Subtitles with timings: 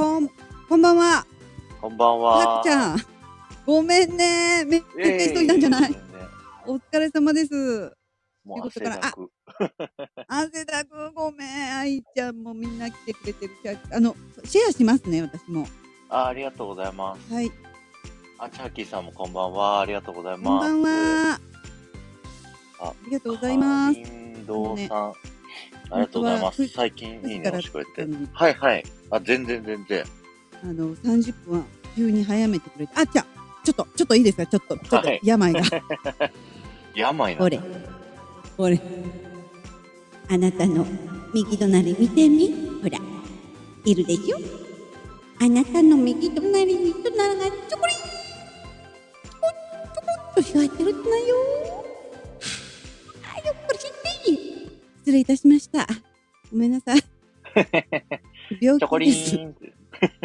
[0.00, 0.30] こん、
[0.66, 1.26] こんばんは。
[1.78, 2.62] こんばんたは。
[2.62, 2.98] くちゃん。
[3.66, 4.64] ごめんね。
[4.64, 5.92] めっちゃええ急いだんじゃない？
[5.92, 6.00] 全然
[6.68, 7.92] お疲れ様です。
[8.42, 9.30] もう汗だく。
[10.26, 11.76] 汗だくごめん。
[11.76, 15.66] 愛ちゃんもみんな来てくれてるし、あの、シェアしますね、私も。
[16.08, 17.34] あありがとうございます。
[17.34, 17.52] はい。
[18.38, 19.80] あ、チャーキーさんもこんばんは。
[19.82, 20.46] ありがとうございます。
[20.46, 20.92] こんばん
[21.32, 21.40] は。
[22.80, 23.96] あありがとうございます。
[23.96, 24.86] 林道さん。
[25.10, 25.14] あ
[25.96, 26.66] りがとうございます。
[26.68, 28.28] 最近いいね押してくれて9時からだっ。
[28.32, 28.84] はいはい。
[29.10, 30.04] あ、全然全然。
[30.62, 31.64] あの、30分は
[31.96, 32.92] 急に早めてくれて。
[32.96, 33.26] あ、じゃあ
[33.64, 34.46] ちょっと、ちょっといいですか？
[34.46, 35.60] ちょっと、ちょっとはい病が。
[36.94, 37.60] 病なほれ。
[38.56, 38.80] ほれ。
[40.28, 40.86] あなたの
[41.34, 42.80] 右隣見てみ。
[42.82, 42.98] ほら。
[43.84, 44.38] いるでしょ？
[45.42, 47.96] あなたの右隣に人ならがちょこりん。
[47.96, 49.48] ちょこ
[49.94, 51.36] ちょこっと光ってるってなよ。
[53.34, 53.90] あ、よっこりして
[54.98, 55.86] 失礼いたしました。
[56.52, 57.02] ごめんなさい。
[58.60, 59.08] 病チョコリ。
[59.08, 59.72] ーンって。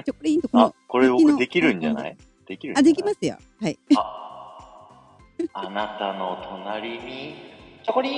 [0.05, 2.17] ちょこりんとこのあ、これ僕できるんじゃない？
[2.47, 3.37] できるあ、できますよ。
[3.59, 3.77] はい。
[3.97, 5.17] あ、
[5.53, 7.35] あなたの隣に、
[7.83, 8.15] チョコリーン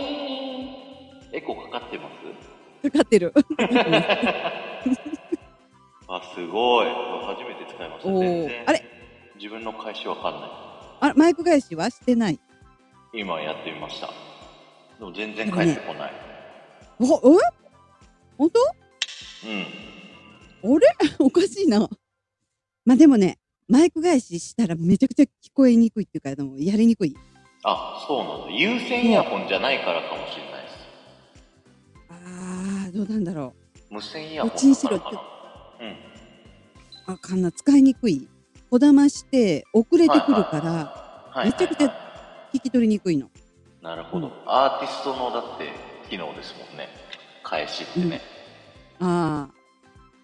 [1.33, 2.09] エコーかかってま
[2.83, 2.89] す？
[2.91, 3.33] かかってる。
[6.09, 6.87] あ、すごい。
[7.25, 8.09] 初めて使いました。
[8.11, 8.83] 全然あれ？
[9.35, 10.49] 自分の返しわかんない。
[10.99, 12.39] あ、マイク返しはしてない？
[13.13, 14.07] 今やってみました。
[14.99, 16.13] でも全然返ってこない。
[16.99, 17.39] お、え？
[18.37, 18.59] 本当？
[19.47, 19.65] うん。
[20.63, 20.87] あれ
[21.19, 21.89] おかしいな。
[22.85, 27.15] まあでもね、マイク返ししたらめちゃくちゃ聞こえにくいっていうか、でもやりにくい。
[27.63, 28.55] あ、そうなんだ。
[28.57, 30.75] 有線イヤホンじゃないからかもしれないです。
[32.09, 33.53] あー、どうなんだろ
[33.89, 35.21] 無線イヤホンだからかな？
[35.81, 35.91] うん。
[35.91, 35.95] う。
[37.07, 38.27] あかんな、使いにくい。
[38.69, 43.29] こだまして遅れてくるから、はいめちゃくちゃ聞き取りにくいの。
[43.81, 45.71] なるほど、うんアーティストのだって
[46.09, 46.89] 機能ですもんね。
[47.43, 48.21] 返しってね。
[48.99, 49.56] ああ。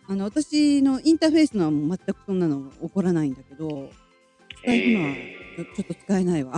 [0.08, 3.90] あの、私のインターフェースのはもう全くそんなの起こらないんだけど、
[4.64, 6.56] 使いのはえちょちょっと使えないわ。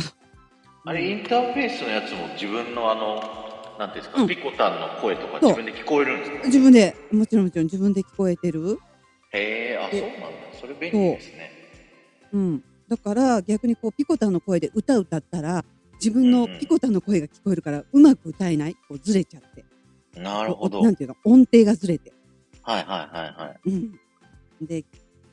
[0.85, 6.45] あれ、インターフェースのやつも自分のあの、なんていうんですか、うんピコタンの声とか自分で聞こえるんですか？
[6.45, 8.79] 自分で、もちろんもちろん自分で聞こえてる。
[9.31, 10.27] へえ、あ、そうでなんだ。
[10.59, 11.51] それ便利ですね。
[12.33, 12.63] うん。
[12.87, 18.75] だから逆にこうピコタンの声で歌歌ったら自分のピコタンの声が聞こえるからうまく歌えない？
[18.87, 19.65] こうずれちゃって。
[20.19, 20.81] なるほど。
[20.83, 21.15] なんていうの？
[21.25, 22.13] 音程がずれて。
[22.65, 23.69] はいはいはい。
[23.69, 23.99] うん。
[24.61, 24.83] で、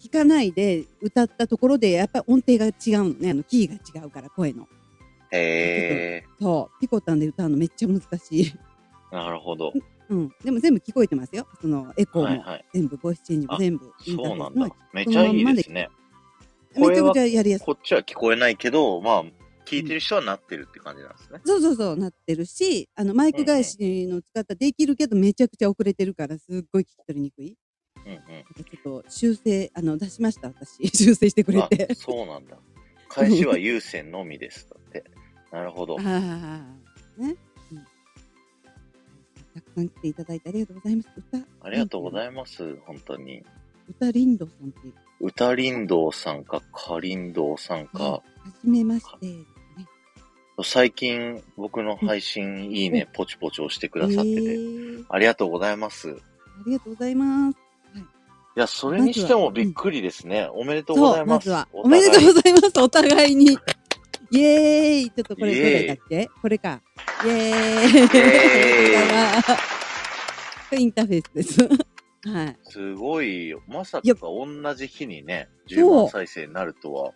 [0.01, 2.71] 聞かないで歌ったところでやっぱり音程が違
[3.01, 3.31] うのね。
[3.31, 4.69] あのキーが違うから声の。
[5.31, 6.81] へえ、そう。
[6.81, 8.55] ピコタンで歌うのめっちゃ難しい。
[9.11, 9.73] なるほど。
[10.11, 10.33] うん。
[10.45, 11.47] でも全部聞こえてますよ。
[11.61, 12.65] そのエコーも、はいはい。
[12.75, 13.91] 全部、ボイスチェンジもあ全部。
[14.05, 14.69] そうなんだ。
[14.93, 15.89] めっちゃいいですね。
[16.77, 17.65] めちゃくちゃやりやすい。
[17.65, 19.25] こっちは聞こえないけど、まあ、
[19.65, 21.41] 聞いてる人はなってるって感じなんですね。
[21.45, 27.57] そうそうそう、なってるし、あの、マイク返しの使ったできるけど、めちゃくちゃ遅れてるから、すっごい聞き取りにくい。
[28.05, 28.19] うんうん。
[28.65, 30.87] ちょっと修正、あの、出しました、私。
[30.95, 31.95] 修正してくれあて。
[31.95, 32.59] そうなんだ。
[33.09, 34.69] 返しは有線のみです。
[34.69, 35.05] だって。
[35.51, 36.03] なるほどあ。
[36.03, 37.37] あ、ね。
[37.71, 37.85] うん。
[39.55, 41.09] たくさん来ていただいてありがとうございます。
[41.17, 42.77] 歌、ありがとうございいます。
[42.87, 43.45] 本当に。
[43.89, 44.95] 歌リンドさんっていう。
[45.21, 48.03] 歌林道さんか、か林道さんか。
[48.03, 48.23] は
[48.65, 49.52] じめまして。
[50.63, 54.41] 最近、僕の配信、いいね、ポチポチ押してくださってえて。
[54.41, 56.11] ーありがとうございます。
[56.11, 56.15] いあ
[56.67, 57.59] りがとうございます。
[58.55, 60.47] や、それにしてもびっくりですね。
[60.53, 61.37] おめでとうございま。
[61.37, 61.67] ますずは。
[61.73, 62.81] おめでとうございます。
[62.81, 63.59] お互いに。
[64.31, 66.29] イエーイちょっとこれどれだっけ？
[66.41, 66.83] これか。
[67.25, 68.15] イエーイイエーイこ
[70.73, 71.69] れインターフェースです。
[72.31, 72.57] はい。
[72.65, 73.63] すごいよ。
[73.67, 77.13] まさいやか同じ日にね、10そう万再生になるとは。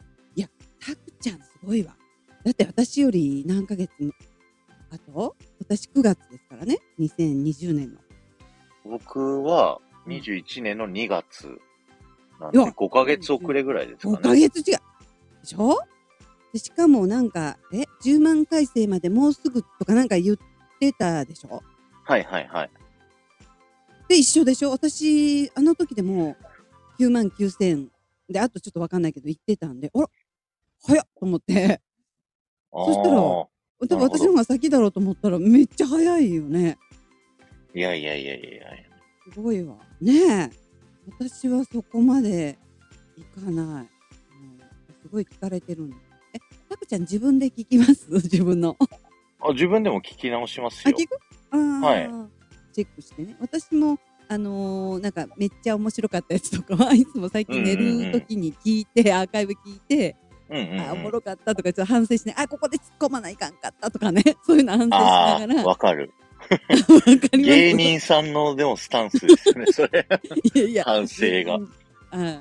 [0.78, 1.96] たくちゃんすごいわ。
[2.46, 4.12] だって私より何ヶ月も、
[4.92, 6.78] あと私9月ですからね。
[7.00, 7.98] 2020年の。
[8.84, 11.58] 僕は21年の2月
[12.38, 14.22] なんでいや5ヶ月遅れぐらいです5かね。
[14.28, 14.78] ヶ月違う。
[15.42, 15.76] でしょ？
[16.52, 20.36] でしかもなんか、え ?10 万回生までもうすぐとかなんか言っ
[20.78, 21.64] てたでしょ？
[22.04, 22.70] はいはいはい。
[24.06, 24.70] で、一緒でしょ？
[24.70, 26.36] 私、あの時でも
[27.00, 27.88] 9万9000
[28.28, 30.06] で、あとちょっとわかんないけど言ってたんで、あら
[30.86, 31.80] 早っと思って。
[32.84, 33.48] そしたらあ多
[33.88, 36.78] 分私の方が先だろうと思ったらめっちゃ早いよね。
[37.74, 39.32] ーいやいやいやいやいや。
[39.32, 39.74] すごいわ。
[40.00, 40.12] ね
[40.44, 40.50] え。
[41.18, 42.58] 私はそこまで
[43.16, 43.54] いかない。
[43.54, 43.88] うん
[45.02, 45.96] すごい聞かれてるんだ。
[46.34, 46.38] え、
[46.68, 48.08] たくちゃん自分で聞きます？
[48.12, 48.76] 自分の。
[49.40, 50.96] あ自分でも聞き直しますあ、よ。
[50.98, 51.18] 聞く？
[51.50, 52.10] あーはい
[52.72, 53.36] チェックしてね。
[53.40, 53.98] 私も、
[54.28, 60.16] あのーなんかめっちゃ面白かったやつとかはいつも最近寝る時に聞いて、アーカイブ聞いて、
[60.50, 60.80] うんうん、うん。
[60.80, 64.22] あーおもろかったとかちょっと反省して、あ、ここで突っ込まないかんかったとかね。
[64.44, 65.60] そういうの反省しあながら。
[65.62, 66.12] あ、わかる。
[67.32, 70.06] 芸人さんのでもスタンスですね、それ。
[70.54, 71.56] いやいや反省が。
[71.56, 71.68] うん
[72.12, 72.40] あ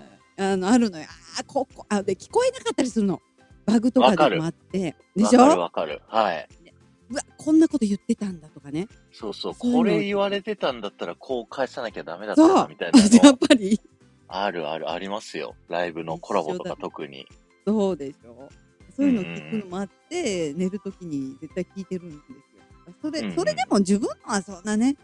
[0.52, 1.06] あのあるのよ
[1.38, 3.22] あーここあで聞こえなかったりするの
[3.66, 6.02] バグとかでもあってでしわかるょわかる。
[6.08, 6.48] はい。
[7.10, 9.56] うわこんなこと言ってたんだとかねそうそう。
[9.56, 13.38] これ言われてたんだったら、こう返さなきゃダメだったみたいなあやっの。
[13.38, 13.80] ぱり
[14.28, 15.56] あるある、ありますよ。
[15.70, 17.26] ライブのコラボとか特に。
[17.66, 18.50] そうでしょ？
[18.96, 22.38] そういうの聞くのもあって、寝るときに絶対聞いてるんですよ。
[23.02, 24.96] それ、それでも自分のはそんなね、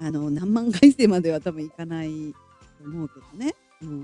[0.00, 2.32] あの、何万回生までは多分いかない
[2.78, 3.54] と思うけどね。
[3.82, 3.88] うん。
[3.90, 3.96] うん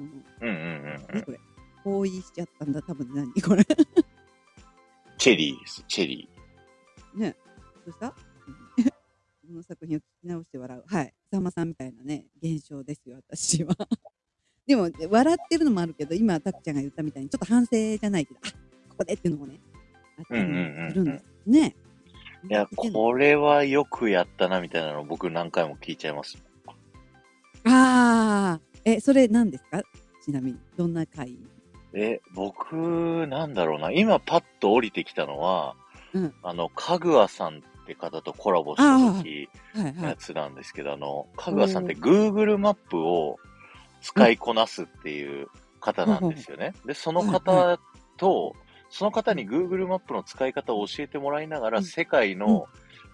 [0.42, 0.50] うんうんう
[0.94, 1.06] ん。
[1.12, 1.40] 何これ。
[1.82, 3.64] 包囲しちゃったんだ、多分何これ。
[5.18, 6.28] チェリーです、チェリ
[7.14, 7.36] ね。
[7.84, 8.14] どうした？
[8.76, 8.84] うん
[9.42, 10.84] 自分の作品を聞き直して笑う。
[10.86, 11.14] はい。
[11.30, 13.74] さんまさんみたいなね、現象ですよ、私は。
[14.66, 18.48] でも、笑ってるのもあるけど、今、たくちゃんが言ったみたいに、ちょっと反省じゃないけど、あ
[18.90, 19.58] ここでっていうのもね、
[20.18, 21.76] あったりもするんですね。
[22.44, 22.48] ー。
[22.48, 26.38] いや、これはよくやったな、みたいなの僕何回も聞いちゃいます。
[27.64, 29.82] ああ、え、それ何ですか？
[30.24, 31.36] ちなみに、どんな回？
[31.92, 33.90] え、僕、なんだろうな。
[33.90, 35.76] 今パッと降りてきたのは、
[36.14, 39.48] うんあの、かぐわさんって方とコラボした時。
[39.74, 43.38] のやつなんですけど、あの、かぐわさんって Google マップを
[44.02, 45.48] 使いこなすっていう
[45.80, 46.74] 方なんですよね。
[46.84, 47.78] で、その方
[48.16, 48.54] と、
[48.90, 51.84] その方に Google マップの使い方を教えてもらいながら、うん。
[51.84, 52.66] 世界の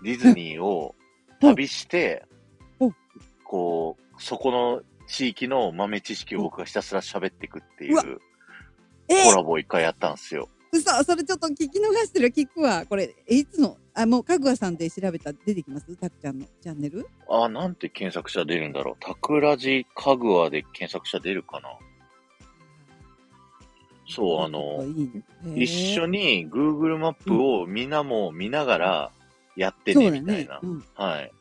[0.03, 0.95] ディズニーを
[1.41, 2.25] 旅して
[2.81, 2.97] うん、
[3.45, 8.21] こう、そこの地域の豆知識を僕がひたすら喋っていくっていう
[9.09, 10.49] コラボを一回やったんですよ。
[10.79, 12.87] 嘘それちょっと聞き逃してる聞くわ。
[12.87, 13.77] これ、えいつの？
[13.95, 15.97] あ、もう、かぐわさんで調べたら出てきます？
[15.97, 17.07] たくちゃんのチャンネル？
[17.29, 18.97] あ、なんて検索したら出るんだろう。
[19.01, 21.69] タクラジかぐわで検索したら出るかな？
[24.11, 24.83] そうあの
[25.55, 29.11] 一緒にに Google マップをみんなも見ながら
[29.57, 30.55] やってね、そうだみたいな。。
[30.55, 30.85] ねうん。
[30.95, 31.33] はい。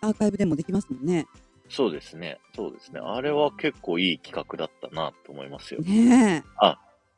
[0.00, 1.26] アーカイブでもできますもんね。
[1.68, 2.38] そうですね。
[2.54, 3.00] そうですね。
[3.02, 5.80] あれは結構いい企画だったなと思いますよ。
[5.80, 6.74] ねえ。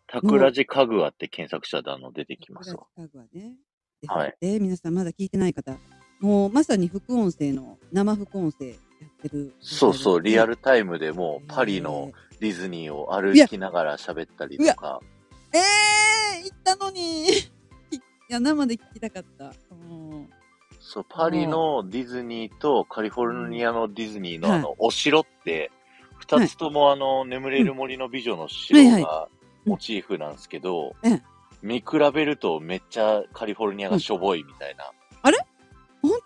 [0.06, 2.86] タクラジかぐわって検索したらあの出てきますわ。
[2.96, 3.54] かぐわね。
[4.06, 5.76] はいで、皆さんまだ聞いてない方、
[6.20, 9.54] もうまさに副音声の生副音声やってる。
[9.60, 10.52] そうそう、リアル。
[10.52, 15.00] ルタイムでもうパリのディズニーを歩きながら喋ったりとか。
[15.52, 17.28] ええー、行ったのに。
[17.30, 19.52] いや、生で聞きたかった。
[19.70, 20.28] うん
[20.80, 25.70] そう、パリのディズニーとカリフォルニアのディズニーのはいあの、お城って、
[26.18, 29.28] 二つともあの、眠れる森の美女のはい城はいが
[29.64, 31.22] モチーフなんですけどええ、
[31.62, 34.90] 見比べるとめっちゃカリフォルニアがしょぼいみたいな。
[36.04, 36.20] 本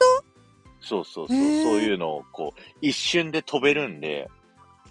[0.81, 1.41] そうそうそう、そう
[1.81, 4.31] いうのをこう、一瞬で飛べるんで、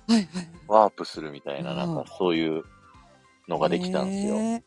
[0.07, 0.49] 当はいはい。
[0.67, 2.63] ワープするみたいな、なんかそういう
[3.47, 4.35] のができたんですよ。
[4.35, 4.61] へ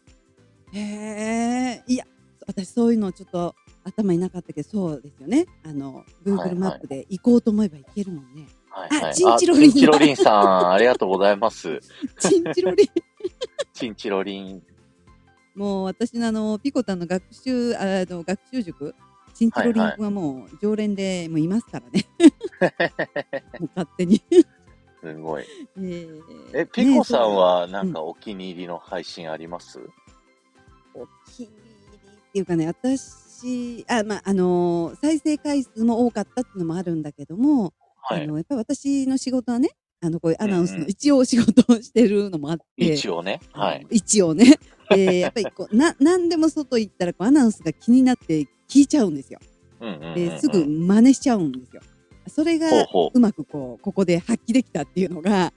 [0.72, 1.82] え。
[1.86, 2.04] いや、
[2.46, 3.54] 私そういうのちょっと
[3.84, 5.46] 頭になかったけど、そうですよね。
[5.64, 8.48] あの、はい Google マップで行こうと思えば行けるもんね。
[8.70, 9.10] はいはい。
[9.10, 11.80] あチンチロリンあチンチロリンさん、ありがとうございます。
[12.18, 12.88] チンチロリン。
[13.72, 14.62] チンチロリン。
[15.54, 18.94] もう私のあの、ピコタンの学習、あの、学習塾、
[19.34, 22.06] チンチロリン君はもう常連でもういますからね。
[23.58, 24.22] もう勝手に。
[25.00, 25.44] すごい。
[25.76, 26.22] えー
[26.52, 29.90] え、ピコさん、はねなんかお気に入りの配信あります、そう
[30.94, 31.70] お気に入り
[32.30, 37.72] っていうかね、私、あ、まあ、あのー再生回数も多かったっていうのもあるんだけども、
[38.02, 38.24] はい。
[38.24, 39.70] あの、やっぱり私の仕事はね、
[40.02, 43.40] あの、こういうアナウンスの一応仕事をしてるのもあって、一応ね。
[43.52, 43.86] はい。
[43.90, 44.58] 一応ね。
[44.88, 49.38] で、やっぱりこう、な、なんでも外行ったらこうアナウンスが気になって聞いちゃうんですよ。
[49.80, 51.82] うんうんうんうんで、すぐ真似しちゃうんですよ。
[52.28, 55.52] それがほうまくこう、ここで発揮できたっていうのが、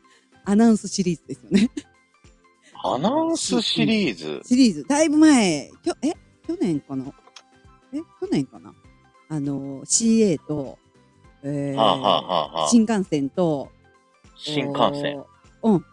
[0.45, 1.69] アナウンスシリーズですよね。
[2.83, 4.41] アナウンスシリーズ？
[4.43, 6.12] シリーズ、だいぶ前、きょえ？
[6.45, 7.05] 去年かな？
[7.93, 7.97] え？
[7.97, 8.73] 去年かな？
[9.29, 10.77] あの、CA と、
[11.43, 13.69] えーはあ、はあはあはあ、新幹線と、
[14.43, 15.23] 新幹線。
[15.63, 15.85] うん。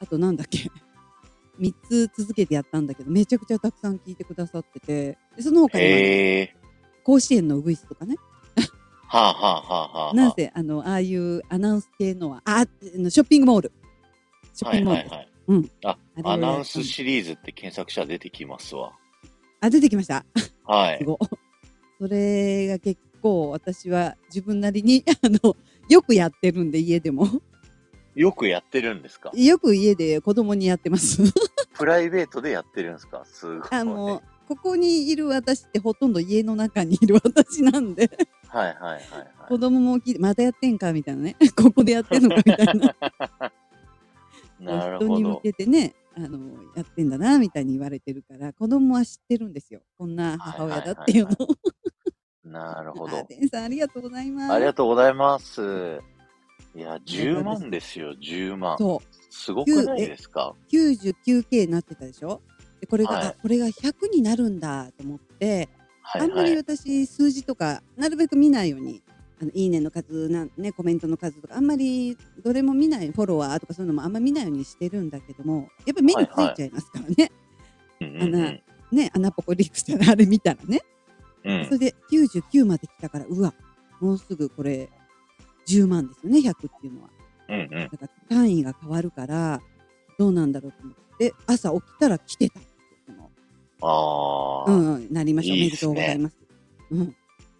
[0.00, 0.70] あとなんだっけ。
[1.60, 6.48] 3つ続けてやったんだけど、めちゃくちゃたくさん聞いてくださってて、でその他に。
[7.04, 8.16] 甲子園のウグイスとかね。
[9.08, 13.72] はあ、はあはあはあ、なんせ、あの、ああいうアナウンス系のは、あ、ショッピングモール。
[14.54, 15.12] ショッはピングモールです。
[15.12, 15.32] いはいはい。
[15.48, 15.70] うん。
[15.84, 18.92] あ、アナウンスシリーズって検索したら出てきますわ。
[19.60, 20.24] あ、出てきました。
[20.64, 20.98] はい。
[20.98, 21.18] すごい。
[21.98, 25.56] それが結構私は自分なりに、あの、
[25.90, 27.28] よくやってるんで、家でも。
[28.14, 29.30] よくやってるんですか？
[29.34, 31.22] よく家で子供にやってます。
[31.74, 33.24] プライベートでやってるんですか？
[33.24, 33.68] すごい。
[33.70, 38.10] あ、もう、ここにいる私ってほとんど家の中にいる私なんで、
[38.48, 39.02] はいはいはい
[39.48, 40.92] 子は供も聞いて、またやってんか？
[40.92, 41.36] みたいなね。
[41.56, 42.36] ここでやってんのか？
[42.36, 42.90] みたいな。
[42.90, 42.94] い。
[44.64, 45.40] なる人に向ほど。
[45.40, 46.38] けてね、あの、
[46.76, 49.80] やってんだな、みたいに言われてるから、子供は知ってるんですよ。
[49.98, 51.48] こんな母親だっていうのを。
[52.44, 53.16] なるほあど。
[53.62, 54.52] ありがとうございます。
[54.52, 56.00] ありがとうございます。
[56.74, 58.78] いや、10万ですよ、10万。
[58.78, 59.14] そう。
[59.30, 62.40] すごくないですか？99K になってたでしょ？
[62.80, 63.26] でこれが、はい。
[63.26, 65.68] あこれが100になるんだと思って、
[66.02, 66.56] はいあんまりはい。
[66.58, 69.02] 私数字とかなるべく見ないように
[69.40, 77.32] あのいいねの数なん、ね、コメントの数とかあんまりどれも見ないフォロワーとかそういうのもあんま見ないようにしてるんだけどもやっぱ目についちゃいますからね、
[78.00, 78.62] うんうんうん。
[78.92, 80.82] ねアナポコリクスじゃないあれ見たらね。
[81.44, 81.64] うん。
[81.66, 83.54] それで99まで来たからうわ
[84.00, 84.88] もうすぐこれ
[85.66, 87.10] 10万ですよね100っていうのは
[87.48, 89.60] うんうんだから単位が変わるから
[90.18, 92.60] どうなんだろうと思って朝起きたら来てた
[93.06, 93.30] その
[93.82, 95.54] ああ、うんうん、なりました。
[95.54, 96.36] おめでとうございます。
[96.92, 97.16] うん。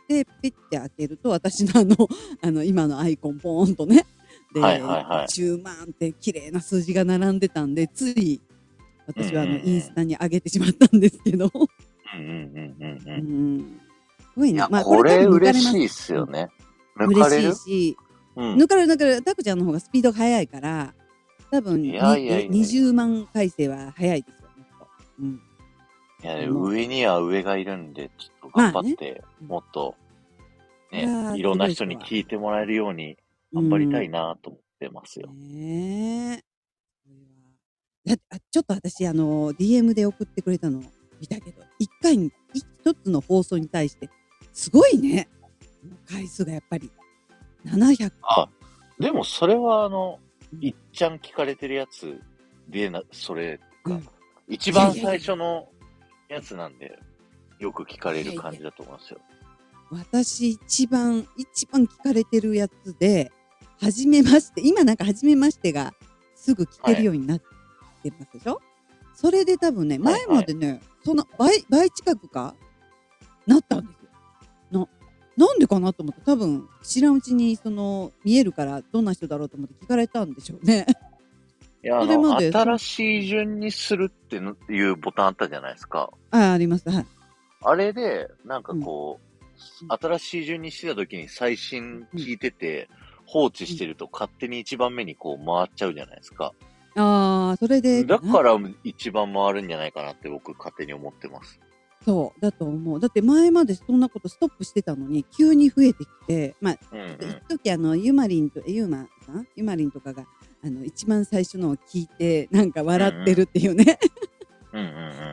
[0.08, 1.96] で、ピッて開けると、私のあの、
[2.42, 4.06] あの、今のアイコンポーンとね、
[4.54, 8.40] で、はいはいはい10万って綺麗な数字が並んでたんで、つい、
[9.06, 13.56] 私はあの、うんうんうんインスタに上げてしまったんですけど、うんうんうんうんううん。
[13.56, 13.80] ん。
[14.20, 14.84] すごいいや、な。
[14.84, 16.48] これ嬉しいっすよね。
[16.96, 17.96] 嬉しいし、
[18.36, 18.54] うん。
[18.56, 20.94] 抜かれる抜かれる、タクちゃんの方がスピードが速いから、
[21.50, 24.88] 多分にいやいやいや20万回生は早いですよ、もっと。
[25.20, 25.40] うん。
[26.22, 29.48] いや、上には上がいるんで、ちょっと頑張って、うん。
[29.48, 29.94] もっと、
[30.92, 31.06] ね、
[31.36, 33.16] いろんな人に聞いてもらえるように
[33.54, 35.28] 頑張りたいなと思ってますよ。
[35.32, 36.42] ね
[38.04, 40.82] だあちょっと私、あの、DM で送ってくれたの
[41.20, 44.10] 見たけど、一回に、一一つの放送に対して、
[44.52, 45.28] すごいね。
[46.08, 46.90] 回数がやっぱり。
[47.64, 48.10] 700。
[48.22, 48.48] あ、
[48.98, 50.18] でもそれはあの、
[50.52, 52.20] うんいっちゃん聞かれてるやつ
[52.68, 54.08] でな、それが、うん
[54.48, 55.68] 一番最初の
[56.28, 56.98] やつなんで、
[57.58, 59.20] よく聞かれる感じだと思いますよ。
[59.90, 63.32] 私、一番、一番聞かれてるやつで、
[63.80, 65.94] はじめまして、今なんかはじめましてが、
[66.34, 67.38] すぐ聞けるようになっ
[68.02, 68.60] てますでしょ、
[69.14, 72.54] それで多分ね、はいはい前までね、その倍、倍近くか？
[73.46, 74.01] なったんですよ。
[75.36, 80.86] な、なんでかなと思って、多分知らんうちにその見えるからどんな人だろうと思って聞かれたんでしょうね。
[81.84, 86.10] いや、新しい順にするってのいうボタンあったじゃないですか。
[86.30, 86.88] あ、あります。
[86.88, 87.06] はい。
[87.64, 89.32] あれで、なんかこう、うん
[89.88, 92.88] 新しい順にしてた時に最新聞いてて、
[93.26, 96.52] 放置してると勝手に一番目にこう回っちゃうじゃないですか。
[96.96, 98.04] ああ、それで。
[98.04, 101.60] だから一番回るんじゃないかなって僕勝手に思ってます。
[102.04, 103.00] そう、だと思う。
[103.00, 107.08] だって前までそんなことストップしてたのに、急に増えてきて、まあ、うんうん。
[107.12, 109.46] 一時あのゆまりんとゆうまさん？
[109.54, 110.24] ゆまりんとかが
[110.64, 113.98] あの一番最初のを聞いてなんか笑ってるっていうね。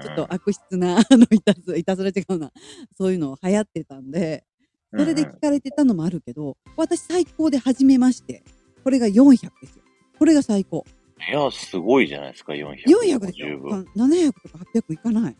[0.03, 2.51] ちょっと悪質なあのいたずいたずら違うな
[2.97, 4.43] そういうの流行ってたんで
[4.91, 8.43] それで聞かれてたのもあるけど、私最高で初めまして
[8.83, 9.83] これが400ですよ
[10.17, 10.83] これが最高
[11.29, 12.75] いや、すごいじゃないですか、400。
[12.85, 13.87] 400ですよ十分。
[13.95, 15.37] 700とか800いかない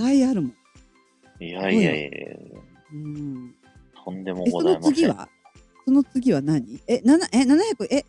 [0.00, 1.44] 倍あるもん。
[1.44, 2.10] いやいやいや。
[2.92, 3.54] うん
[4.04, 4.94] とんでもえそのございません。
[4.94, 5.28] 次は？
[5.84, 6.80] その次は何？
[6.86, 8.04] え7え700え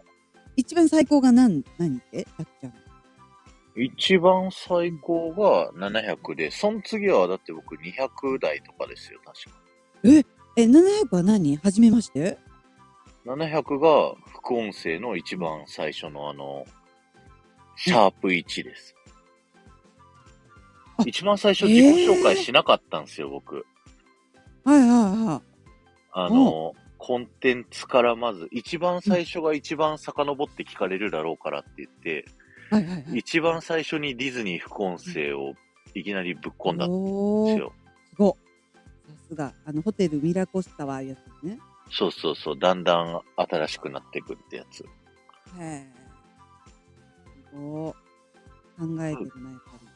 [0.55, 1.63] 一番最高が何？
[1.77, 1.99] 何？
[2.13, 2.73] えたっちゃん。
[3.75, 9.57] 一番最高が700で、その次はだって僕200台とかですよ、確か。
[10.57, 11.55] え、700は何？
[11.57, 12.37] 初めまして
[13.25, 16.65] ？700が副音声の一番最初のあの、
[17.77, 18.95] シャープ1です。
[20.99, 23.65] あ一番最初自己紹介しなかったんですよ、僕。
[24.63, 24.87] はいはい
[25.25, 25.41] は
[26.11, 32.25] あの、コンテンツからまず、一番最初が一番遡って聞かれるだろうからって言って、
[32.71, 32.75] い。
[32.75, 33.19] はいはいはい。
[33.19, 35.53] 一番最初にディズニー副音声を
[35.93, 36.89] いきなりぶっ込んだん
[37.45, 37.73] ですよ。
[38.09, 38.33] すごい。
[38.33, 38.37] さ
[39.29, 39.53] すが。
[39.65, 41.59] あの、ホテルミラコスタはああいうやつね。
[41.91, 44.83] そうそうそう、だんだん新しくなっていくってやつ。
[44.83, 44.85] へ
[45.61, 45.87] え。
[47.51, 47.93] すごい。
[47.93, 49.88] 考えてるな、やっぱり。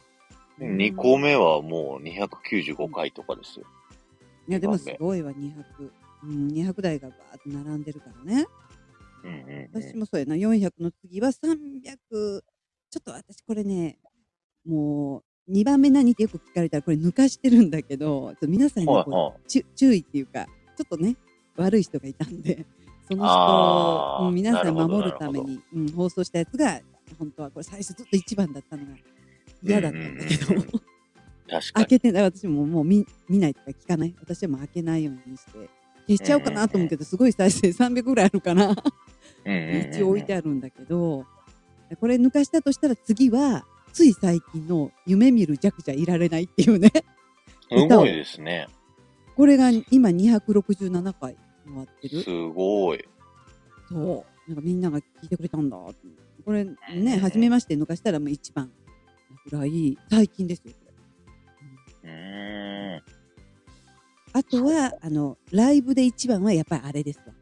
[0.60, 3.66] 2個目はもう295回とかですよ。
[4.48, 5.92] いや、でもすごいわ、200。
[6.24, 8.46] うん、200台がバーッと並んでるからね。
[9.24, 9.82] うんうん、うん。
[9.82, 12.42] 私もそうやな、400の次は300。
[12.90, 13.98] ちょっと私これね、
[14.66, 20.46] もう、2番目何ってよく聞かれたらこれ抜かしてるんだけど、ちょっと皆さんにこうはい注意っていうか、
[20.78, 21.16] ちょっとね、
[21.58, 22.66] 悪い人がいたんで、
[23.10, 26.80] その人を、うん皆さん守るために、うん、放送したやつが、
[27.20, 28.92] 本当はこれ最初ずっと一番だったのが
[29.64, 30.72] 嫌だったんだけど、うんうんうん。
[31.74, 35.52] 開けてない、私ももう見見ないとか聞かない、私はもう開けないようにして、
[36.08, 41.26] 消しちゃおうかなと思うけど、すごい再生300ぐらいあるから、うんうんうんうん一応置いてあるんだけど、
[42.00, 46.92] これ抜かしたとしたら次は、つい最近の夢見る弱者いられないっていうね。
[47.70, 48.68] すごいですね。
[49.36, 52.22] これが今267回回ってる。
[52.22, 53.06] すごい。
[53.90, 54.50] そう。
[54.50, 55.78] なんかみんなが聞いてくれたんだ。
[55.78, 58.72] これうんね、初めまして抜かしたらもう一番
[59.50, 60.74] ぐらい最近ですよ。
[62.04, 63.02] うーん。
[64.36, 67.34] あとは、あの、ライブで一番はやっぱりあれですわ。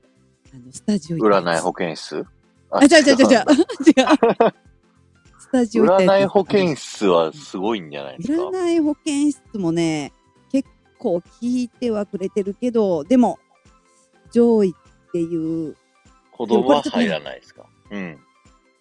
[0.53, 2.25] あの、スタジオ占い保健室？
[2.69, 3.17] あ、違う違う違う違う。
[3.17, 4.53] 違う。
[5.39, 8.41] スタジオ占い保健室はすごいんじゃないですか？
[8.43, 10.11] 占い保健室もね、
[10.51, 13.39] 結構聞いてはくれてるけど、でも、
[14.31, 15.75] 上位っていう、
[16.31, 17.65] 子供は入らないですか？
[17.89, 18.17] うん。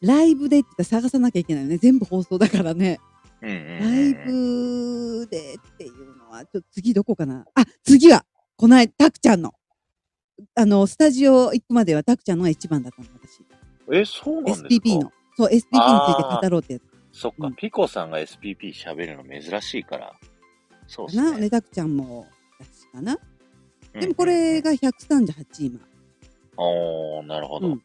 [0.01, 1.77] ライブでって言ったら探さなきゃいけないよね。
[1.77, 3.01] 全部放送だからね。
[3.43, 3.79] うんうんうんうん。
[3.81, 7.45] ライブでっていうのは、ちょっと次どこかな？
[7.55, 8.25] あ、次は、
[8.57, 9.55] この間、たくちゃんの。
[10.55, 13.43] あの、スタジオ行くまではたくちゃんのが一番だったの、私。
[13.93, 15.13] え、そうなんですか？SPP の。
[15.37, 16.83] そう、SPP について語ろうってやつ
[17.13, 20.13] そっか、うんピコさんが SPP 喋るの珍しいから。
[20.87, 21.29] そうでかな？
[21.31, 21.41] すね。
[21.43, 22.27] で、たくちゃんも、
[22.59, 23.19] だしかな？
[23.95, 25.81] うんでもこれ、が138今。
[26.57, 27.67] おー、なるほど。
[27.69, 27.83] ううんん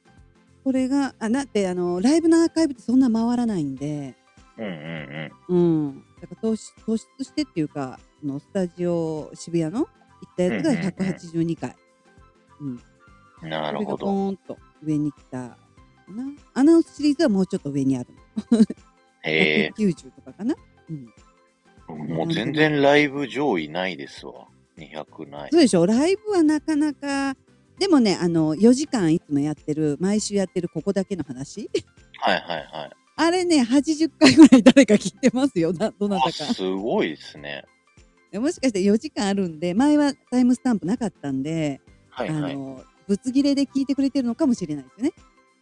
[0.63, 4.15] これが、あ、だって、あの、ライブのアーカイブってそんな回らないんで、
[4.57, 5.31] うんうん。
[5.47, 6.03] うん。
[6.21, 11.75] だから突出突出してっていうか、あのスタジオ渋谷の行ったやつがうんうんうん182回。
[12.61, 12.65] う
[13.45, 13.49] ん。
[13.49, 14.07] なるほそれがポど。
[14.07, 15.57] ーンと上に来たか
[16.09, 16.23] な。
[16.53, 18.09] アナウンスシリーズはもうちょっと上にある
[18.51, 18.59] の。
[19.23, 20.55] へ190とかかな。
[20.89, 21.13] うん。
[21.89, 24.47] え、もう全然ライブ上位ないですわ。
[24.77, 25.57] 200ないそ。
[25.57, 27.35] うでしょライブはなかなか、
[27.79, 31.69] でもね、あの、4時間いつもやってる、毎週やってるここだけの話。
[32.21, 32.91] はいはいはい。
[33.17, 35.71] あれね、80回ぐらい誰か聞いてますよ。
[35.73, 36.53] などなあ、たか。
[36.53, 37.63] すごいですね。
[38.33, 41.79] もしかして4時間あるんで、前はタイムスタンプなかったんで、
[42.09, 42.53] はいはい。
[42.53, 45.13] あの、ぶつ切れで聞いてくれてるのかもしれないですよね。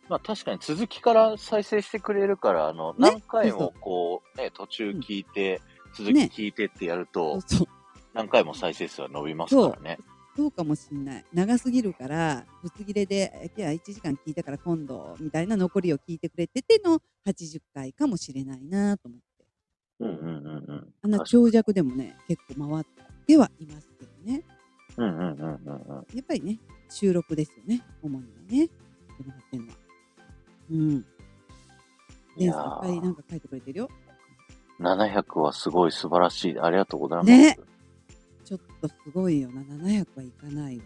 [0.10, 3.12] まあ確かに続きから再生してくれるから、あの、ね？
[3.12, 5.62] 何回もこう、ね、途中聞いて、
[5.94, 7.68] 続きね聞いてってやると、そうそう。
[8.14, 10.00] 何回も再生数は伸びますからね。
[10.36, 11.26] そうかもしんない。
[11.32, 19.46] 長すぎるから、ぶつ切れで、いや、1時間聞いたから今度、みたいな残りを聞いてくれてての80回かもしれないなと思って。
[20.00, 20.94] うんうんうんうん。
[21.04, 22.86] あんな長尺でもね、結構回っ
[23.28, 24.44] てはいますけどね。
[24.98, 26.16] うんうんうんうんうん。
[26.16, 26.60] やっぱりね、
[26.90, 28.60] 収録ですよね、主にはね。
[28.60, 28.68] やっ
[29.18, 29.78] てもらってるのは。
[30.72, 31.06] うん。
[32.36, 33.90] いデンやさんいっぱいーなんか書いてくれてるよ。
[34.80, 36.60] 700はすごい素晴らしい。
[36.60, 37.30] ありがとうございます。
[37.30, 37.58] ね
[38.44, 40.84] ちょっとすごいよな、700はいかないわ。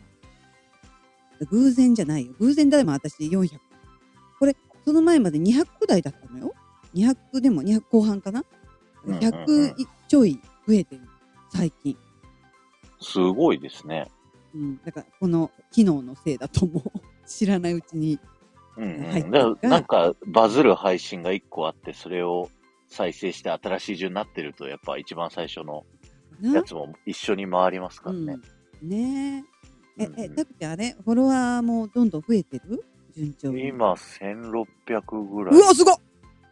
[1.51, 2.33] 偶然じゃないよ。
[2.39, 3.59] 偶然でも私400。
[4.39, 6.53] これ、その前まで200台だったのよ。
[6.93, 8.43] 200でも200後半かな
[9.05, 9.75] うんうんうん ?100
[10.07, 11.01] ちょい増えてる。
[11.49, 11.97] 最近。
[12.99, 14.09] すごいですね。
[14.53, 14.81] うん。
[14.83, 16.83] だから、この機能のせいだと思う。
[17.27, 18.19] 知らないうちに。
[18.77, 19.03] うんうん。
[19.11, 22.49] 入ってるだからなんか、バズる配信が1個あって、それを
[22.87, 25.83] 再生して新しい順になってると、やっぱ一番最初のな
[26.41, 28.37] やつも一緒に回りますからね。
[28.81, 29.45] うん、ね
[29.97, 30.03] え。
[30.03, 32.83] えう、んえ、ちゃんあれフォロワーもどんどん増えてる？
[33.15, 33.67] 順調に。
[33.67, 35.55] 今、1600ぐらい。
[35.55, 35.95] うわ、すごっ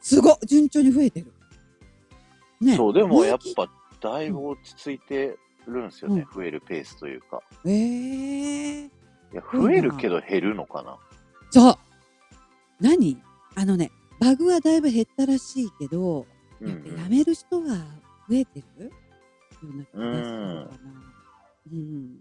[0.01, 1.31] すごっ順調に増えてる。
[2.61, 3.67] ねそう、でもやっぱ、
[4.01, 6.25] だいぶ落ち着いてるんですよね。
[6.33, 7.41] 増えるペースというか。
[7.65, 8.89] ええい
[9.33, 10.97] や、増えるけど減るのかな？
[11.51, 11.75] そう
[12.79, 13.21] 何？
[13.55, 16.25] あのね、バグはだいぶ減ったらしいけど、
[16.61, 17.11] うんうやっぱやん。
[17.11, 17.75] める人が
[18.29, 18.91] 増えてる？
[19.65, 21.05] ような気がするかな。
[21.71, 22.19] うん。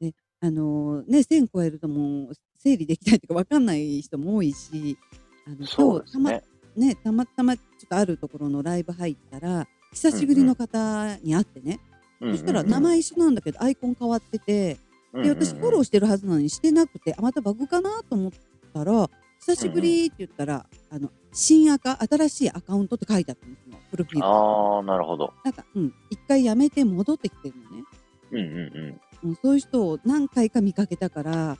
[0.00, 4.98] で、あのね、1000超えるともう整理できないとかわかんない人も多いし、
[5.46, 6.42] あの今日たま、ね。
[6.76, 11.80] ね、たまたまちょっとあるところのライブ入ったら、久しぶりの方に会ってね、
[12.20, 14.78] そしたら名前一緒なんだけどアイコン変わってて、
[15.12, 18.32] で私フォローしてるはずなのにしてなくてあまたバグかなと思っ
[18.72, 23.78] たら久しぶりって言ったら、あの新アカ新しいアカウントって書いてあったんですよ。
[23.90, 24.26] プロフィール。
[24.26, 25.32] ああ、なるほど。
[25.44, 25.94] なんかうん。
[26.10, 27.84] 一回やめて戻ってきてるのね、
[28.30, 28.46] うんうん
[29.24, 29.30] うん。
[29.30, 31.58] うん、そういう人を何回か見かけたから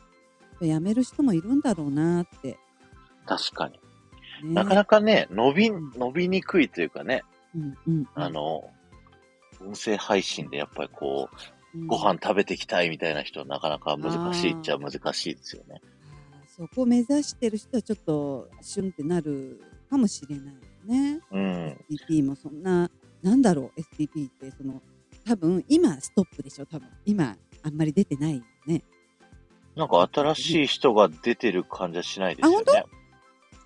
[0.60, 2.58] やめる人もいるんだろうなって、
[3.26, 3.74] 確かに。
[4.46, 5.90] ね、なかなかね、伸び、うん。
[5.96, 7.22] 伸びにくいというかね、
[7.54, 8.08] うんうんうん。
[8.14, 8.70] あの、
[9.60, 11.28] 音声配信でやっぱりこ
[11.74, 11.86] う、うん。
[11.86, 15.80] ご飯食べてきたいみたいな人はなかなか難しいっちゃ難しいですよね。
[16.62, 21.20] そこを目指してる人はちょっとシュンってなるかもしれないよね。
[21.32, 21.76] うん。
[21.90, 22.88] SPP もそんな、
[23.20, 24.80] なんだろう、SPP って、その、
[25.26, 28.84] 多分今ストップでしょ、多分今あんまり出てないよね。
[29.74, 32.84] なんか新しい人が出てる感じはしないですよね。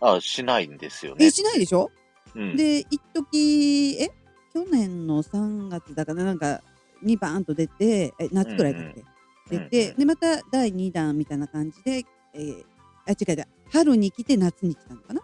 [0.00, 1.30] あ、しないんですよねえ、。
[1.30, 1.90] しないでしょ、
[2.34, 2.56] うん。
[2.56, 4.08] で、一時え、
[4.54, 6.62] 去年の3月だから、なんか、
[7.02, 9.04] にバーンと出て、え、夏くらいだっけ、うんうん
[9.48, 12.02] 出て、で、また第2弾みたいな感じで、
[12.34, 12.64] えー
[13.06, 15.22] あ、違う違う、春に来て夏に来たのかな？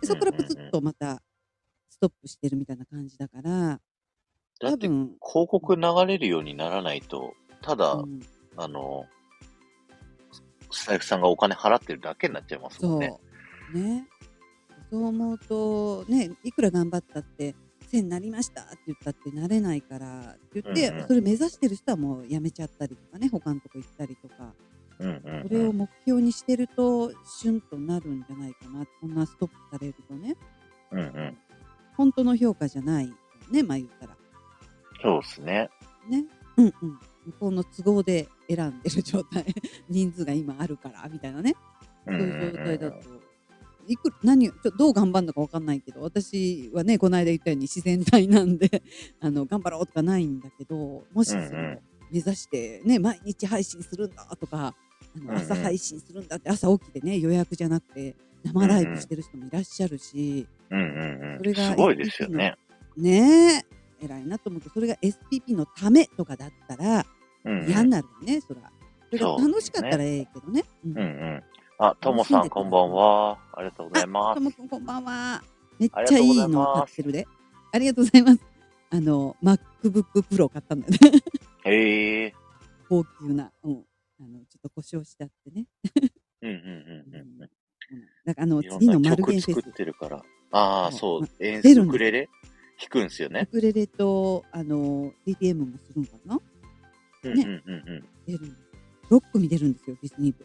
[0.00, 1.22] でそこからプツッとまた
[1.88, 3.80] ストップしてるみたいな感じだから、
[4.60, 8.20] だって広告流れるようにならないと、ただ、うん。
[8.56, 9.04] あの、
[10.70, 13.08] スタイフさんがお金払ってるだけになっちゃいますもんね。
[13.08, 13.20] そ
[13.74, 13.82] う。
[13.82, 14.06] ね。
[14.90, 17.56] そう思うと、ね、いくら頑張ったって、
[17.90, 21.06] 1000になりましたって言ったってなれないからって言って、うんうん。
[21.08, 24.54] それ目指してる人はもうやめちゃったりとかね、他のとこ行ったりとか、
[24.98, 28.86] それを目標にしてると、シュンとなるんじゃないかな。
[29.00, 30.36] こんなストップされるとね。
[30.92, 31.38] うんうん。
[31.96, 33.12] 本当の評価じゃない
[33.50, 34.16] ね、まあ言ったら。
[35.02, 35.68] そうですね。
[36.08, 36.24] ね。
[36.56, 36.72] うんうん。
[37.26, 39.44] 向こうの都合で選んでる状態。
[39.88, 41.54] 人数が今あるから、みたいなね。
[42.06, 43.24] そういう状態だと。
[43.86, 48.82] いく何をちょどう頑張るのか分かんないけど私はねこの間言ったように自然体なんで
[49.20, 51.78] あの頑張ろうとかないんだけどもしその、うんうん
[52.10, 54.74] 目指してね毎日配信するんだとか
[55.16, 58.14] あのうんうん朝配信するんだって朝起きてね予約じゃなくて
[58.44, 61.38] 生ライブしてる人もいらっしゃるし、うんうんうん。
[61.38, 62.54] それがすごいですよね。
[62.96, 63.64] ね
[64.00, 67.06] え偉いなと思うとそれが SPP のためとかだったら
[67.44, 68.60] うんうん嫌になるよね、そら。
[69.10, 70.64] それが楽しかったらええけどね。
[70.84, 71.04] うんうんう
[71.36, 71.42] ん。
[71.78, 73.38] あ、ともさん、こんばんは。
[73.52, 74.40] ありがとうございますと。
[74.40, 75.42] もくんこんばんは。
[75.78, 77.26] めっちゃいいの買ってるで。
[77.72, 78.40] ありがとうございます。
[78.90, 80.98] あの、MacBook Pro 買ったんだよね。
[81.64, 82.34] へえ。
[82.88, 83.50] 高級な。
[83.62, 83.84] うん。
[84.20, 85.66] あの、ちょっと故障してあってね。
[86.42, 87.38] うんうんうんうんうん。
[87.38, 89.72] だからあの、次のなマルゲンフェス曲作っ。
[89.72, 90.22] てるから。
[90.52, 91.28] ああ、そそううま。
[91.40, 92.28] 演奏ウクレレ？
[92.78, 93.48] 弾くんすよウね。
[93.50, 96.36] クレレと、あの、DTM もするんかな？
[96.36, 96.42] ね
[97.24, 98.04] うんうんうんうん。
[98.26, 98.60] 出るんです。
[99.10, 100.44] 6組出るんですよ、ディズニー部。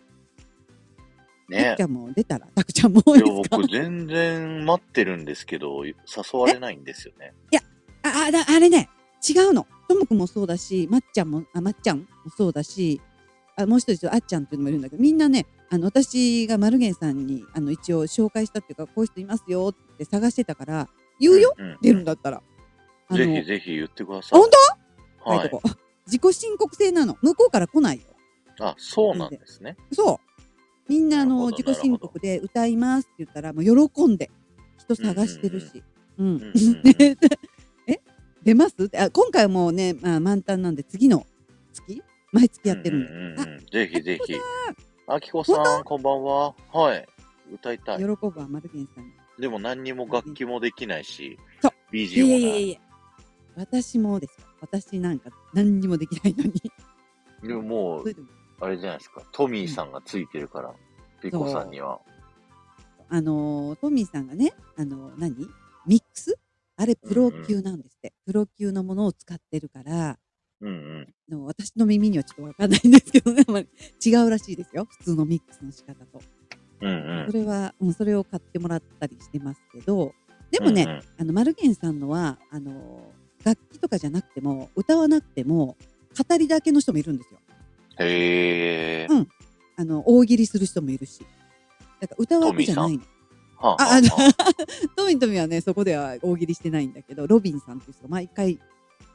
[1.51, 3.57] たねくちゃんも出たら、たくちゃんも多いや、いですか？
[3.57, 5.93] 僕全然待ってるんですけど、誘
[6.33, 7.33] われないんですよね。
[8.03, 8.89] あ、あだあれね、
[9.27, 9.67] 違うの。
[9.89, 12.05] ともくんもそうだし、まっちゃんも、あ、まっちゃんも
[12.37, 13.01] そうだし、
[13.57, 20.87] あもう一人、あっちゃんっていうのもいるんだけど、みんなね、あの、私がマルゲンさんに、あの、一応紹介したっていうか、こういう人いますよって探してたから、
[21.19, 22.41] 言うよ、うんうん出るんだったら。
[23.11, 24.39] ぜひぜひ言ってください。
[24.39, 24.49] あ本
[25.25, 25.29] 当？
[25.31, 25.49] はい。
[25.49, 25.67] こう
[26.05, 27.17] 自己申告制なの。
[27.21, 28.03] 向こうから来ないよ。
[28.59, 29.75] あ、そうなんですね。
[29.91, 30.91] そう。
[30.91, 34.29] みんな、あの、自己申告で歌いますって言ったら、もう喜んで、
[34.77, 35.83] 人探してるし。
[36.17, 36.53] うん
[38.43, 38.75] 出ます？
[38.97, 41.25] あ今回はもうね、まあ、満タンなんで、次の
[41.73, 42.01] 月？
[42.31, 43.11] 毎月やってるんで。
[43.11, 44.33] うんうんうんうんぜひぜひ。
[45.07, 46.53] ああきこさん、こんばんは。
[46.71, 47.07] はい。
[47.53, 47.97] 歌いたい。
[47.97, 49.11] 喜ぶわ、マルゲンさんに。
[49.39, 52.41] でも何にも楽器もできないしそう、い BG もない。
[52.41, 52.79] やいやいや
[53.55, 54.47] 私もですよ。
[54.61, 56.53] 私なんか何にもできないのに。
[57.41, 58.15] でももそう
[58.61, 59.23] あれじゃないですか。
[59.31, 60.73] トミーさんがついてるから、
[61.21, 61.99] ピコさんには。
[63.09, 65.35] あのートミーさんがね、あのー何？
[65.87, 66.37] ミックス？
[66.81, 70.17] あれプロ級なんですって、プロ級のものを使ってるから、
[70.61, 71.07] うんうん。
[71.29, 73.43] の私の耳にはちょっとわかんないんですけどね、
[74.05, 74.87] 違うらしいですよ。
[74.89, 76.21] 普通のミックスの仕方と。
[76.81, 80.13] うんそれは、うん、それを買ってもらったりしてますけど、
[80.51, 83.11] でもね、うんうんあの、マルゲンさんのは、あの、
[83.43, 85.75] 楽器とかじゃなくても、歌わなくても、
[86.17, 87.39] 語りだけの人もいるんですよ。
[87.99, 89.07] へえ。
[89.09, 89.27] うん
[89.75, 91.19] あの、大喜利する人もいるし。
[91.99, 93.03] だから歌枠じゃないの。
[93.59, 94.33] はあ、あのは、
[94.95, 98.59] トミトミはね、そこでは大喜利してないんだけど、ロビンさんっていう人が毎回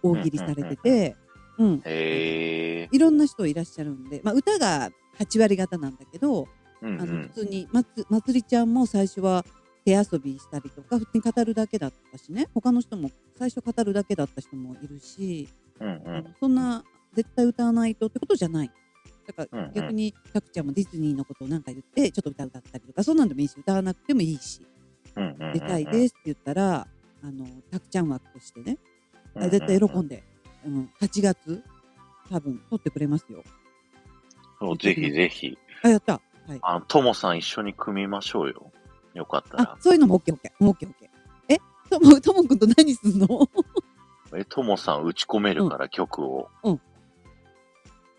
[0.03, 1.17] 大喜利されてて、
[1.59, 1.83] うん。
[1.85, 2.89] へえ。
[2.93, 6.49] いろんな人いらっしゃるんで、まあ、歌が8割方なんだけど、
[6.83, 7.31] うんうあの普ん。
[7.35, 9.45] 通にまつまつりちゃんも最初は
[9.85, 15.49] 手遊びしたりとか普通に語るだけだったしね他の人も最初語るだけだった人もいるし、
[15.81, 16.35] うんうん。
[16.39, 18.71] そんな絶対歌わないとってことじゃない
[19.27, 24.61] だかうんうんら逆にたくちゃんもディズニーのことを何か言ってちょっと歌歌ったりとかそんなんでもいいし歌わなくてもいいし
[25.17, 25.53] うんうんうん。
[25.53, 26.87] 出たいですって言ったら
[27.23, 28.79] あのたくちゃん枠としてね
[29.35, 29.51] うんうんうん。
[29.51, 30.23] 絶対喜んで、
[30.67, 31.63] うん、8月
[32.31, 33.43] 多分撮ってくれますよ
[34.61, 35.59] そうぜひぜひ。
[35.83, 38.71] あやったはいあの、ともさん一緒に組みましょうよ。
[39.15, 39.77] よかったあら。
[39.81, 40.87] そういうのも OKOK OKOK
[41.49, 41.57] え
[41.91, 43.49] ともともくんと何すんの？
[44.37, 46.49] え、ともさん打ち込めるから曲を。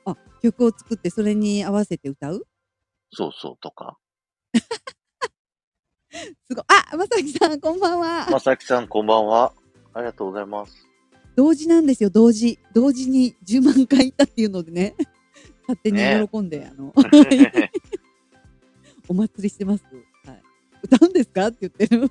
[0.05, 2.45] あ曲を作ってそれに合わせて歌う？
[3.11, 3.97] そうそうとか。
[6.47, 6.65] すごい。
[6.91, 9.51] あまさきさんこんばんは、まさきさんこんばんは。
[9.93, 10.87] ありがとうございます。
[11.35, 12.59] 同時なんですよ同時。
[12.73, 14.95] 同時に10万回いったっていうのでね。
[15.67, 16.25] 勝手にね。
[16.31, 16.93] 喜んで、あの
[19.07, 19.83] お祭りしてます、
[20.25, 20.41] はい、
[20.83, 21.47] 歌うんですか？
[21.47, 22.09] って言ってる。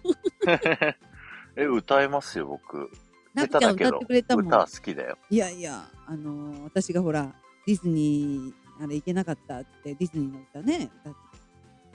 [1.57, 2.91] え、歌えますよ、僕。
[3.33, 4.47] なっちゃん歌ってくれたもん。
[4.47, 5.19] 歌好きだよ。
[5.31, 7.35] いやいやあのー私がほら
[7.67, 10.91] ディズニーあれ行けなかったってディズニーの歌ね。
[11.03, 11.19] 歌って。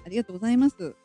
[0.05, 0.95] ありがとうございます。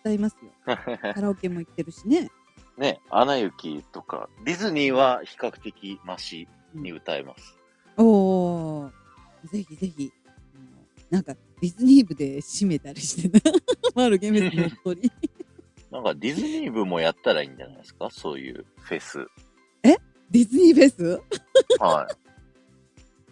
[0.00, 0.50] 歌いますよ。
[1.14, 2.30] カラオケも行ってるしね。
[2.76, 7.56] ね、アナ雪とか、ディズニーは比較的マシに歌えます。
[7.96, 8.04] お
[8.84, 8.90] お、
[9.50, 10.12] ぜひぜひ。
[11.10, 13.40] なんかディズニー部で締めたりしてな。
[13.96, 15.10] マルゲメスのおっとり。
[15.90, 18.08] なんかディズニー部もやったらいいんじゃないですか？
[18.10, 19.26] そういうフェス。
[19.82, 21.22] ディズニーフェス？
[21.80, 22.08] はあ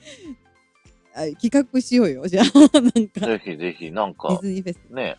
[1.41, 2.27] 企画しようよ。
[2.29, 3.09] じゃあ、なんい。
[3.09, 4.93] かぜひぜひ、なんディかズ、ニーフェス。
[4.93, 5.17] ね。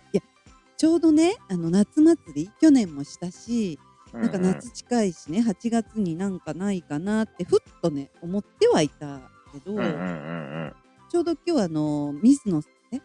[0.78, 3.80] ちょうどね、あの夏祭り、去年もしたし、
[4.14, 9.20] うなんか夏近いしね、8月になんかないかなって、ふっとね、思ってはいた
[9.52, 10.74] けど、うんうんうんうん。
[11.10, 13.02] ちょうど今日あの、水野、え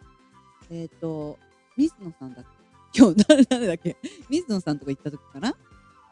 [0.71, 1.39] えっ、と、
[1.79, 2.45] 水野さんだっ
[2.93, 2.99] け？
[3.01, 3.97] 今日誰 誰だっけ？
[4.29, 5.55] 水野さんとか行った時かな？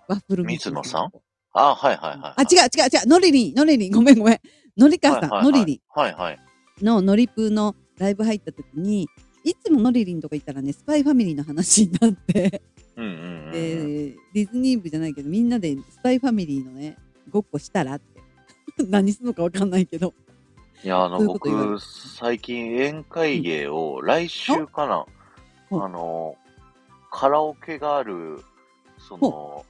[0.09, 1.12] ワッフル水野さん？
[1.52, 2.35] あ、はいはいはい。
[2.37, 4.40] あ、違う違う違う、のりりん、のりりん、ごめんごめん。
[4.76, 5.83] のりかさん、のりり
[6.83, 9.09] ののりぷーのライブ入った時に、
[9.44, 12.62] いつものりりんとか行ったらね、スパイファミリーの話になって、
[14.33, 16.96] ディズニー部じゃないけど、みんなでスパイファミリーのね、
[17.30, 18.20] ごっこしたらって。
[18.88, 20.14] 何するのかわかんないけど。
[20.83, 25.06] いや、あの、僕、最近宴会芸を、来週かな、
[25.70, 25.85] うん。
[25.85, 26.37] あの、
[27.11, 28.42] カラオケがある、
[28.98, 29.66] その、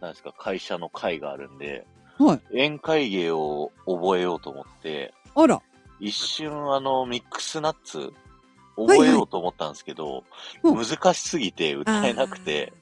[0.00, 1.86] なんですか、会社の会があるんで、
[2.18, 2.40] はい。
[2.50, 5.62] 宴会芸を覚えようと思って、あら、
[6.00, 8.12] 一瞬あの、ミックスナッツ、
[8.76, 10.24] 覚えようと思ったんですけど、
[10.62, 12.72] 難しすぎて歌えなくて、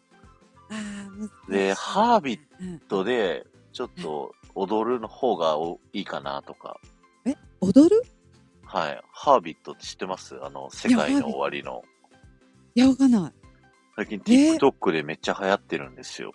[1.49, 2.81] でハービッうん。
[2.81, 6.81] とで、ちょっと踊るの方がおいいかなとか、
[7.25, 8.03] え、踊る？
[8.65, 9.01] はい。
[9.13, 10.37] ハービットって知ってます？
[10.43, 11.83] あの、世界の終わりの。
[12.75, 13.33] いや、わかんな
[13.97, 16.33] 最近えー TikTok でめっちゃ流行ってるんですよ。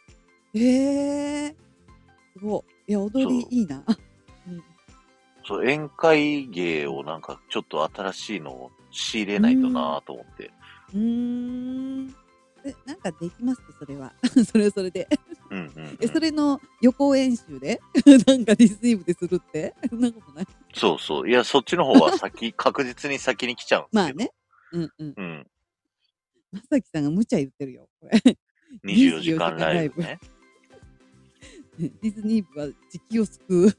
[0.56, 1.56] え。
[2.34, 2.92] すごい。
[2.92, 3.84] いや、踊りいいな。
[4.48, 4.64] うん
[5.44, 10.52] そう、宴会芸をなんかちょっと新しいのを仕入れないとなと思って。
[10.94, 12.16] うーん。
[12.64, 13.62] え、なんかできます？
[13.64, 14.14] って、それは。
[14.46, 15.08] それはそれで。
[15.50, 17.82] うんうん、うんえ、それの予行演習で？
[18.28, 19.74] なんかディズニー部でするって？
[19.90, 20.48] そんなことない。
[20.76, 21.30] そうそう。
[21.30, 23.96] いや、そっちの方は先、確実に先に来ちゃうんです。
[23.96, 24.32] まあね。
[24.74, 25.14] うんうん。
[25.18, 25.48] うん。
[26.52, 27.90] まさきさんが無茶言ってるよ。
[28.00, 28.38] これ
[28.86, 30.20] 24時間ライブね。
[32.02, 33.72] ディズニー部は時期を救う。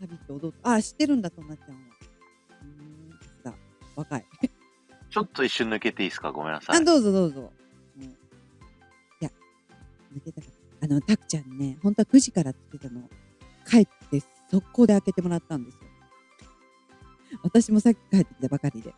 [0.00, 1.80] 旅って踊っあ、知ってるんだ、となっちゃんは。
[2.62, 3.54] うーん、
[3.96, 4.26] 若い。
[5.10, 6.32] ちょっと一瞬抜けていいですか？
[6.32, 6.84] ごめんなさいあ、。
[6.84, 7.52] どうぞどうぞ。
[7.98, 8.08] うんい
[9.20, 9.30] や、
[10.14, 10.46] 抜けたか。
[10.82, 13.10] あの、たくちゃんにね、本当は9時からって言ってたの。
[13.68, 15.80] 帰って速攻で開けてもらったんですよ。
[17.42, 18.94] 私もさっき帰ってきたばかりで。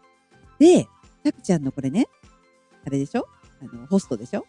[0.59, 0.87] で、
[1.25, 2.09] たくちゃんのこれね、
[2.87, 3.27] あれでしょ？
[3.61, 4.47] あの、ホストでしょ？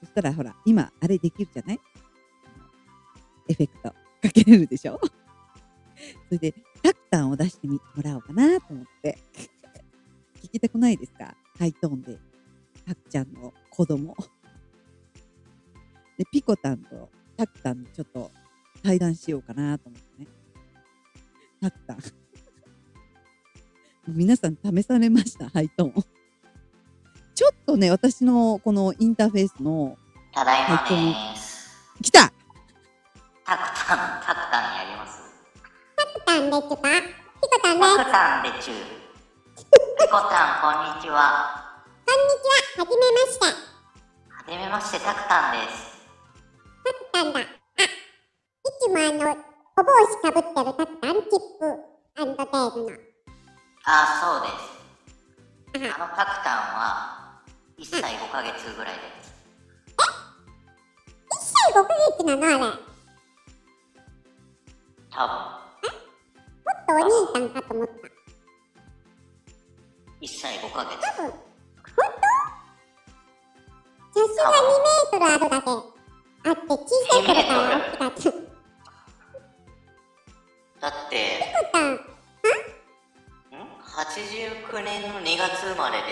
[0.00, 1.80] そしたらほら、今、あれできるじゃない？
[3.48, 3.94] エフェクトか
[4.32, 5.00] けれるでしょ？
[6.28, 9.18] それで、タクタンを出してみもらおうかなと思って。
[10.42, 11.34] 聞きたくないですか？
[11.58, 12.18] ハイトーンで。
[12.86, 14.14] タクちゃんの子供。
[16.18, 18.30] で、ピコタンとタクタンちょっと
[18.82, 20.28] 対談しようかなと思ってね。
[21.62, 21.98] タクタン。
[24.14, 26.04] 皆さん試されました、ハイトーン。
[27.34, 29.96] ちょっとね、私のこのインターフェースの、
[30.32, 30.76] ただいま
[31.32, 31.70] です。
[32.02, 32.33] 来た
[33.86, 35.20] タクタン、タクタンやります。
[36.24, 36.80] タンでちゅか？
[36.80, 37.96] ピコタンです。
[37.98, 38.72] タクタンでちゅ。
[38.72, 39.64] ピ
[40.08, 41.20] コタン、こんにちは。
[42.06, 42.48] こんにち
[42.80, 42.80] は。
[42.80, 43.44] はじめまして。
[43.44, 46.00] はじめまして、タクタンです。
[46.82, 47.40] タクタンだ。
[47.40, 47.46] あ、い
[48.80, 49.36] つもあの、
[49.76, 51.68] お帽子かぶってるタクタン、チップ
[52.16, 52.40] デールの。
[53.84, 55.92] あ、そうです。
[55.92, 56.80] ああのタクタンは、
[57.78, 59.34] 1歳5ヶ月ぐらいです。
[61.28, 62.93] 1歳5ヶ月なのあれ？
[65.16, 67.92] もっ多分、とお兄さんかと思った。
[70.20, 70.98] 1歳5ヶ月。
[71.06, 72.24] 多分、ほんと
[74.14, 75.70] 写真が2メートルあるだけ
[76.46, 76.78] あって、小
[77.10, 78.20] さい頃から大きかった。
[78.20, 78.32] ピコ
[80.80, 81.16] だって、
[81.72, 81.96] タン、ん
[83.82, 86.08] ?89 年の2月生まれで、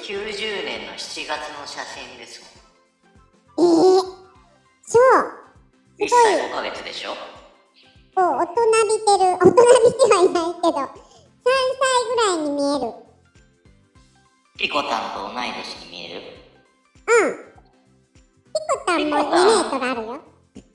[0.00, 2.40] 90年の7月の写真です
[3.56, 3.66] もん。
[3.66, 4.02] えー、
[4.86, 5.02] そう。
[5.98, 7.41] 1歳5ヶ月でしょ？
[8.14, 8.52] お大人
[8.88, 9.32] びてる。
[9.36, 10.86] 大人びてはいないけど、3
[11.80, 12.92] 歳ぐらいに見える。
[14.58, 16.22] ピコタンと同い年に見える
[17.08, 17.32] うん。
[18.52, 20.20] ピコタンも2メートルあるよ。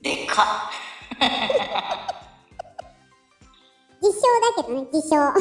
[0.02, 0.46] でかっ
[4.02, 4.20] 自称
[4.56, 5.16] だけどね、自称。
[5.16, 5.32] うん。
[5.34, 5.38] こ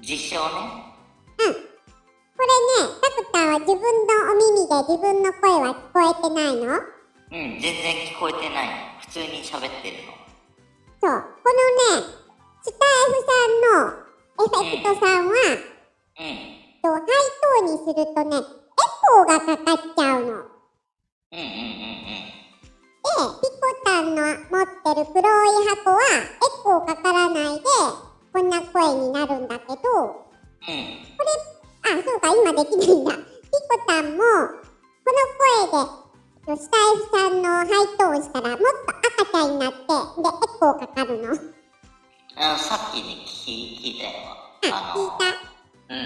[0.00, 0.42] 自称ね。
[1.38, 2.48] れ
[2.84, 6.80] ね、タクタンは自分のお耳で自分の声は聞こえてないの？
[7.32, 7.72] うん、全然
[8.06, 8.72] 聞こえてないの。
[9.00, 10.23] 普通に喋ってるの。
[11.04, 11.20] そう。
[11.20, 12.08] このね、
[12.62, 16.32] スタイフさんのエフェクトさんは、うん。
[16.80, 18.40] とハイトーンにするとね、エ
[19.04, 20.32] コーがかかっちゃうの。
[21.30, 21.44] で。
[23.04, 27.62] ピコタンの持ってる黒い箱は、エコーかからないで、
[28.32, 29.84] こんな声になるんだけど、うん。
[31.82, 33.12] あ、そうか、今できないんだ。
[33.12, 33.20] ピ
[33.68, 34.24] コタンも、こ
[35.12, 36.03] の声で、
[36.44, 36.56] スタイ
[36.96, 39.00] フさんのハイトーンしたら、もっと赤
[39.32, 41.32] ちゃんになって、で、エコーかかるの。
[42.36, 44.76] あ、さっきね、聞聞いたよ。
[44.76, 45.32] あの、聞い
[45.88, 45.94] た。
[45.94, 45.98] うん。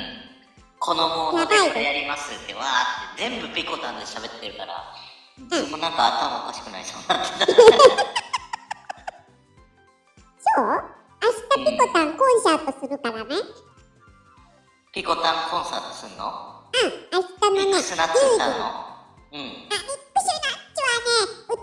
[0.79, 4.95] このモードやりますってわーって全部ピコタンで喋ってるから、
[5.37, 7.47] いつもなんか頭おかしくなりそうになってた。
[10.39, 10.67] そう？
[11.21, 13.35] 明日ピコタンコンサートするからね。
[14.93, 16.63] ピコタンコンサートすんの？
[17.11, 18.45] 明日のね、10ミックスナッうの？
[18.45, 18.47] うん。
[18.55, 19.75] あ、
[20.99, 21.57] はね、歌、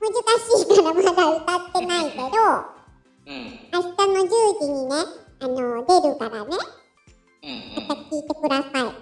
[0.00, 2.24] 難しいからまだ歌ってないけど、
[3.26, 3.34] うん。
[3.72, 4.28] 明日の10
[4.60, 4.94] 時にね、
[5.40, 5.54] あの、
[5.86, 6.48] 出るからね、
[7.42, 7.88] うんうん。
[7.88, 8.92] また聞いてください。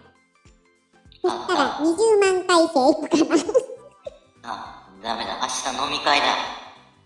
[1.22, 1.86] そしたらあ20
[2.20, 3.42] 万回生いくから。
[4.44, 5.38] あ、ダメだ。
[5.40, 6.24] 明日飲み会だ。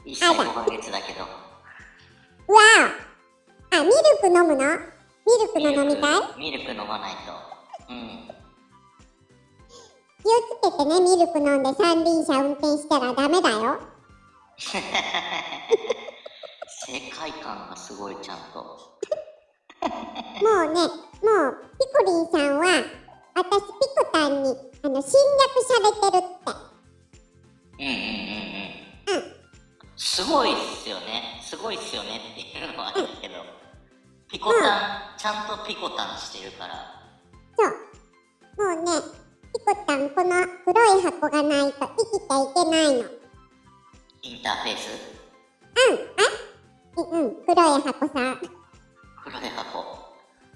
[0.05, 1.25] 1歳5ヶ月だけど。
[2.49, 2.61] うわ
[3.73, 4.57] ああ、ミルク飲むの？
[4.57, 6.39] ミルクの飲み会？
[6.39, 7.33] ミルク飲まないと。
[7.89, 8.29] うん。
[10.23, 13.81] 気をつけてね、ミルク飲んで三輪車運転したらダメだよ。
[14.59, 14.71] 世
[17.11, 18.61] 界観がすごい、ちゃんと。
[18.61, 22.85] もうね、もう、ピコリンさんは、
[23.35, 26.53] 私、ピコタンに、あの、侵略されてるって。
[27.79, 29.25] うんうんうんうん。
[29.97, 31.41] すごいっすよね。
[31.43, 33.35] すごいっすよねっていうのはあるけど。
[34.31, 36.75] ピコタン、ちゃんとピコタンしてるから。
[37.57, 38.77] そう。
[38.77, 38.93] もうね、
[39.61, 40.31] ピコタン、この
[40.65, 43.05] 黒い箱がないと生きていけないの。
[44.23, 44.89] インターフェース？
[46.97, 48.15] うん、うん、黒い箱さ。
[49.25, 49.73] 黒い箱。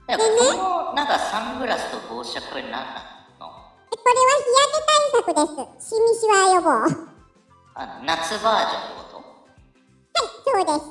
[0.06, 2.78] でもこのなんかサングラスと帽子はこれ何な
[3.40, 3.46] の？
[3.92, 4.84] え、これは日焼け
[5.24, 5.88] 対策です。
[5.90, 6.68] シミシワ予防。
[6.70, 6.90] はい、
[7.74, 9.14] あ夏バージョンってこと？
[10.44, 10.86] そうです。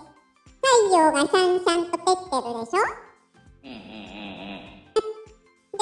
[0.61, 2.79] 太陽がさんさんと照ってるでしょ？
[3.63, 4.12] うんうん。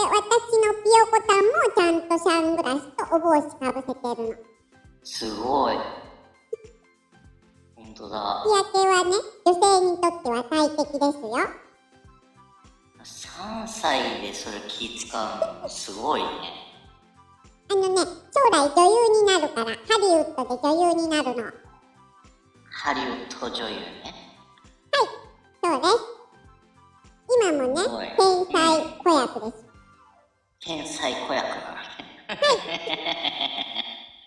[0.01, 0.17] で、私
[0.65, 4.35] のピヨコタンもちゃんとサングラスとお帽子かぶせてるの。
[5.03, 5.75] すごい。
[7.75, 8.43] 本当だ。
[8.43, 9.11] 日焼けはね、
[9.45, 11.37] 女性にとっては大敵ですよ。
[13.03, 16.27] 3歳でそれ気使うのすごいね。
[17.69, 18.05] あのね、将
[18.51, 21.51] 来女優になるから、ハリウッドで女優になるの。
[22.71, 24.15] ハリウッド女優ね。
[25.63, 26.21] そうです。
[27.39, 27.75] 今もね
[28.17, 29.60] 天才子役です。
[30.63, 32.37] 天才子役なのね。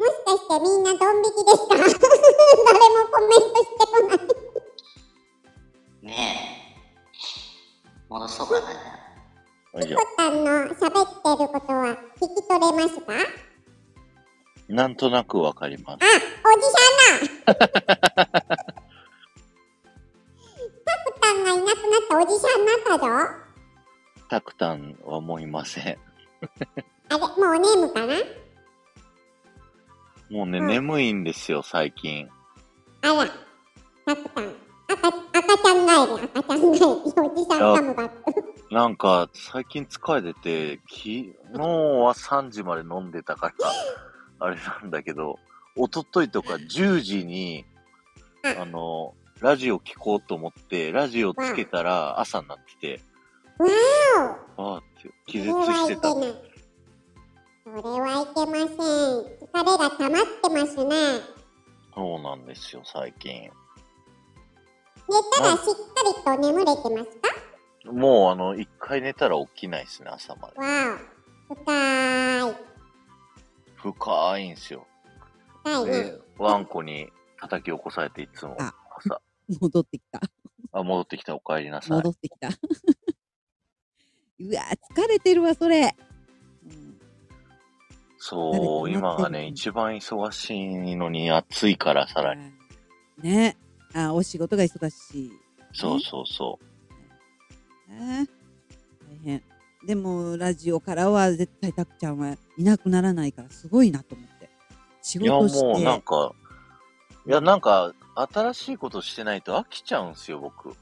[0.01, 4.18] もしかしてみんなドン引きですか誰もコメントしてこない。
[6.03, 6.75] ねえ。
[8.09, 8.66] 戻そうかな。
[9.81, 13.12] よいしょコタンの喋ってることは聞き取れますか？
[14.68, 15.99] なんとなくわかります。
[16.03, 16.07] あ、
[16.51, 17.75] おじさんだ タ
[21.05, 21.75] クタンがいなくなっ
[22.09, 23.07] たおじさんになったぞ。
[24.29, 25.99] タクタンはもういません。
[27.09, 28.15] あれ、もうお眠かな？
[30.31, 32.29] もうね、うん眠いんですよ、最近。
[33.03, 33.27] あら、
[34.07, 34.55] タクタン。
[34.87, 36.85] 赤、赤ちゃん帰り、赤ちゃん帰り。
[36.85, 38.23] おじさんカムバック。
[38.71, 43.55] なんか、最近疲れてて、昨日は3時まで飲んでたから、
[44.41, 45.39] あれなんだけど、
[45.77, 47.65] 一昨日とか10時に、
[48.43, 53.01] うんあの、ラジオ聞こうと思って、ラジオつけたら朝になってて、
[53.59, 53.67] わ
[54.57, 55.40] あーって気。
[55.40, 56.21] 絶してたそ。
[56.21, 56.35] れはいけない。
[57.64, 58.79] それはいけません。
[59.49, 60.95] 疲れが溜まってますね。
[61.95, 63.33] そうなんですよ、最近。
[63.43, 63.51] 寝
[65.37, 67.93] たらしっかりと眠れてますか？
[67.93, 70.59] もう、あの、一回寝たら起きないですね、朝まで。
[70.59, 70.99] わ
[71.51, 71.55] お。
[71.55, 72.55] 深い。
[73.77, 74.87] 深いんですよ。
[75.62, 75.90] 深いね。
[75.90, 79.21] で、ワンコに叩き起こされていつもあ朝、
[79.61, 80.21] 戻ってきた。
[80.73, 82.11] あ、戻ってきたお帰りなさい戻。
[82.11, 82.49] ってきた。
[84.40, 84.62] うわ
[84.94, 85.94] 疲れてるわ、それ。
[86.64, 86.94] うん
[88.27, 92.53] そう、今がね、一番忙しいのに暑いからさらに。
[93.18, 93.55] ね。
[93.94, 95.33] あ、お仕事が忙しい。
[95.75, 96.59] そうそうそ
[97.87, 98.27] ね
[99.07, 99.42] 大変。
[99.87, 104.49] でも、ラジオからは絶対たくちゃんはいなくならないから、すごいなと思って。
[105.03, 105.23] 仕う。
[105.25, 105.66] いや、事して。
[105.66, 106.33] もうなんか、
[107.27, 110.70] いや、なんか、新しいことしてないと飽きちゃうんすよ、僕。
[110.70, 110.73] あ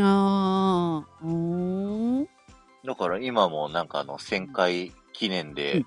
[0.00, 2.28] あ、うーん。
[2.84, 5.86] だから今もなんかあの、1000回記念で、うん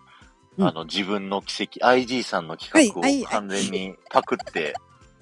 [0.58, 4.74] うんあの、自分の奇跡、IG さんの企画を完全にパクって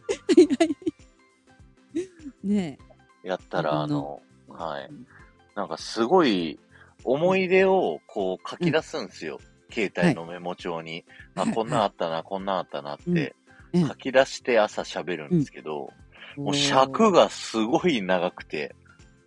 [2.43, 2.77] ね
[3.23, 4.51] やったら、ああの、え。
[4.51, 5.07] はいうん。
[5.55, 6.59] なんかすごい
[7.03, 9.39] 思い出をこう書き出すんですよ。
[9.71, 11.03] 携帯のメモ帳に。
[11.35, 13.35] あ、はいこんなんあったな、こんなんあったなっうんて
[13.73, 15.91] うん書き出して朝喋るんですけど、
[16.35, 17.23] もう尺が。
[17.23, 18.75] がすごい長くて、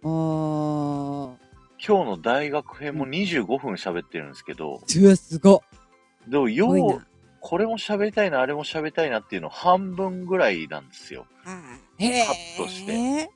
[0.04, 1.45] ああ。
[1.84, 5.62] 今日の大学編も25分喋ってるんですけど、うわ、すご
[6.26, 6.30] い。
[6.30, 7.06] でもすごいなよう、。
[7.40, 11.26] これも喋りたいな、あれも喋りたいなっていうの半分ぐらいなんですよ。
[11.98, 12.24] へえ。
[12.24, 13.30] カットして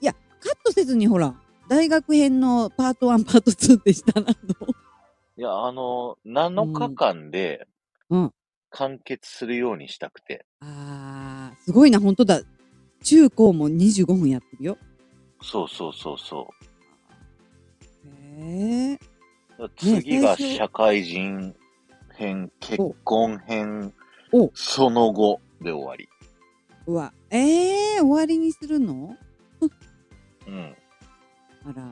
[0.00, 1.34] いや、カットせずにほら、
[1.68, 4.34] 大学編のパート1、パート2ってしたなの。
[5.36, 7.66] いや、あの、7日間で
[8.10, 8.32] うん。
[8.70, 10.44] 完結するようにしたくて。
[10.60, 12.40] ああ、すごいな、本当だ。
[13.02, 14.78] 中高も25分やってるよ。
[15.42, 16.48] そうそうそうそ
[18.36, 18.98] へえ。
[19.76, 21.54] 次が社会人
[22.16, 23.92] 編、結婚編
[24.32, 26.08] お、その後で終わり。
[26.86, 29.16] うわ、えー、終わりにするの？
[30.46, 30.76] うん。
[31.64, 31.82] あら。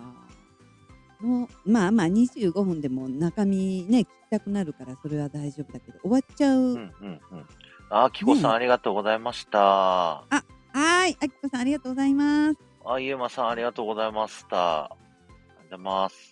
[1.20, 6.61] もう、まあまあ25分でも中身ね、聞きたくなるからそれは大丈夫だけど、終わっちゃう。
[6.61, 7.47] うん、うん、うん。
[7.90, 9.59] あ、きこさん、ねありがとうございました。
[9.59, 12.59] はーい、あきこさんありがとうございます。
[12.84, 14.84] あ、ゆうまさん、ありがとうございました。
[14.84, 16.32] ありがとうございます。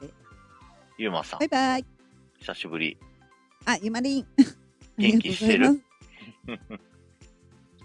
[0.00, 0.12] 誰？
[0.98, 1.84] ゆうまさんバイ、バイ。
[2.40, 2.96] 久しぶり。
[3.64, 4.26] あ、ゆまりん。
[4.98, 5.82] 元気してる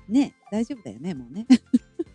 [0.07, 1.45] ね、大丈夫だよね、もうね。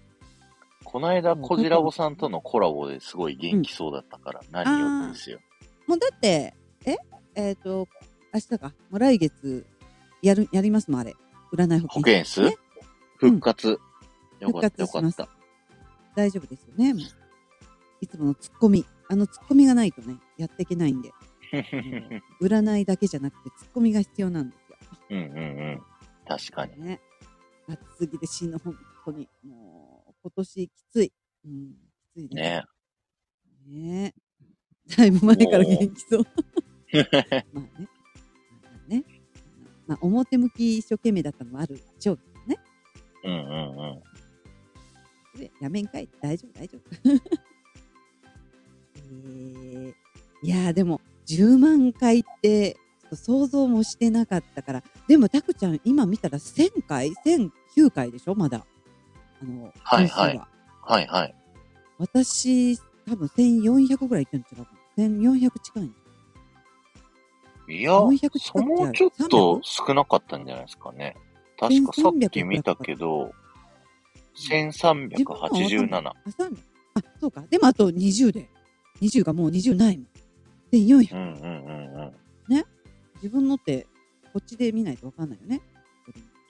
[0.85, 5.41] この間、こじらぼさんとのコラボですごい元気そうだったから、何よってですよ。
[5.87, 6.97] もうだって、え？
[7.35, 7.89] えっ、と、
[8.33, 8.69] 明日か？
[8.91, 9.67] もう来月、
[10.23, 11.15] やる、やりますもん、あれ。
[11.53, 12.43] 占い保健室？
[12.43, 12.57] ね？
[13.17, 13.81] 復活。
[14.41, 15.29] よかった、よかった。
[16.15, 16.95] 大丈夫ですよね。
[18.01, 18.85] いつものツッコミ。
[19.09, 21.11] あのツッコミがないとね、やっていけないんで。
[22.41, 24.77] 占いだけじゃなくて、ツッコミが必要なんですよ。
[25.11, 25.41] うんうんう
[25.77, 25.83] ん。
[26.27, 26.83] 確かに。
[26.83, 27.01] ね。
[27.69, 29.29] 暑すぎて死ぬ、本当に。
[29.45, 31.13] もう、今年きつい。
[31.45, 31.75] うん、
[32.15, 32.35] きついです。
[32.35, 32.65] ね。
[33.67, 34.15] ね
[34.97, 36.27] だいぶ前から元気そう。
[37.53, 37.89] まあね。
[38.63, 39.05] まあね。
[39.87, 42.59] まあ、表向き一生懸命だったのもあるでしょうけどね。
[43.25, 44.03] うんうん
[45.35, 45.39] うん。
[45.39, 47.54] でやめんかい大丈夫大丈夫。
[49.23, 49.95] えー、
[50.43, 52.77] いやーでも10万回って
[53.13, 54.83] 想像もしてなかったから。
[55.07, 58.35] でもタクちゃん今見たら1000回？1009回でしょ？
[58.35, 58.65] まだ。
[59.43, 60.23] あのはいは。
[60.23, 60.41] はい。
[60.83, 61.35] はいはい。
[61.99, 65.05] 私多分1400ぐらいいってるん違うかな。
[65.05, 65.95] 1400近いん
[67.69, 67.83] い？
[67.83, 71.17] や、400近そくもうちょっと少なかったんじゃないですかね。
[71.59, 73.33] 確かさっき見たけど、
[74.37, 76.09] 1387。
[76.09, 76.57] あそうね
[76.95, 77.45] あそうか。
[77.49, 78.49] でもあと20で
[79.01, 80.07] 20がもう20ないもん
[80.73, 82.65] 1400うんうんうんうん。
[83.23, 83.87] 自分のって
[84.33, 85.61] こっちで見ないとわかんないよね。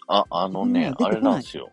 [0.09, 1.71] あ、あのね、あれなんですよ。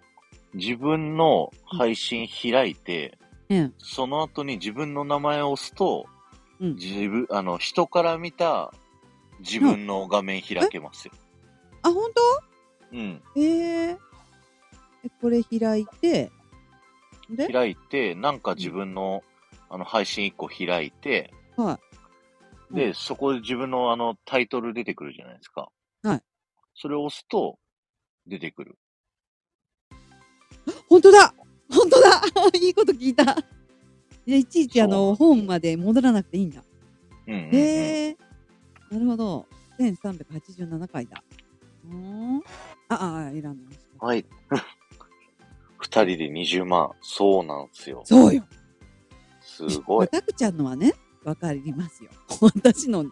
[0.53, 3.17] 自分の配信開いて、
[3.49, 6.05] ねその後に自分の名前を押すと、
[6.59, 8.71] うん自分、あの、人から見た
[9.39, 11.13] 自分の画面開けますよ。
[11.81, 12.03] あ、本
[12.91, 13.21] うん。
[13.33, 13.41] 当？
[13.41, 13.97] えー、
[15.05, 16.31] えこれ開いて、
[17.29, 19.23] で、開いて、なんか自分の、
[19.71, 21.79] あの、配信一個開いて、は
[22.71, 22.75] い。
[22.75, 25.69] で、うんそこで自分のあの、タイトル出てくるじゃないですか。
[26.03, 26.21] はい。
[26.75, 27.57] それを押すと、
[28.27, 28.77] 出てくる。
[30.89, 31.33] 本当だ
[31.69, 32.21] 本当だ
[32.61, 33.23] いいこと聞いた。
[34.25, 36.61] いやいちいちあの、本まで戻らなくていいんだ。
[37.27, 37.55] うんうん、うん。
[37.55, 39.45] へえー、なるほど。
[39.79, 41.23] 1387回だ。
[41.85, 42.43] うーん。
[42.89, 43.63] あ、あ、いらんの。
[43.99, 44.25] はい。
[45.79, 46.91] 二人で20万。
[47.01, 48.01] そうなんですよ。
[48.05, 48.43] そうよ。
[49.69, 50.07] すごい。
[50.07, 50.93] たくちゃんのはね、
[51.23, 52.09] わかりますよ。
[52.55, 53.11] 私の、よ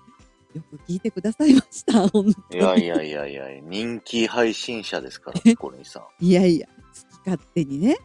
[0.71, 2.07] く聞いてくださいました。
[2.07, 2.57] 本当に。
[2.57, 6.03] いやいやいやいや、人気配信者ですから、ピコリンさん。
[6.25, 6.73] いやいや、好
[7.23, 7.97] き勝手にね。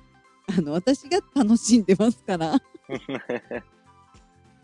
[0.57, 2.61] あの、私が楽しんでますから。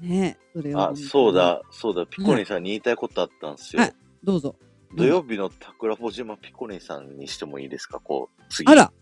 [0.01, 0.81] ねそれを。
[0.81, 1.35] あ、そう。
[1.35, 3.83] だ、そうだ、ピコリンさんに言いたいことあったんですよ。
[3.83, 4.55] はいどうぞ。
[4.95, 8.01] 土曜日の桜穂島ピコリンさんにしてもいいですか？
[8.01, 8.70] こう、次。
[8.70, 8.93] あら。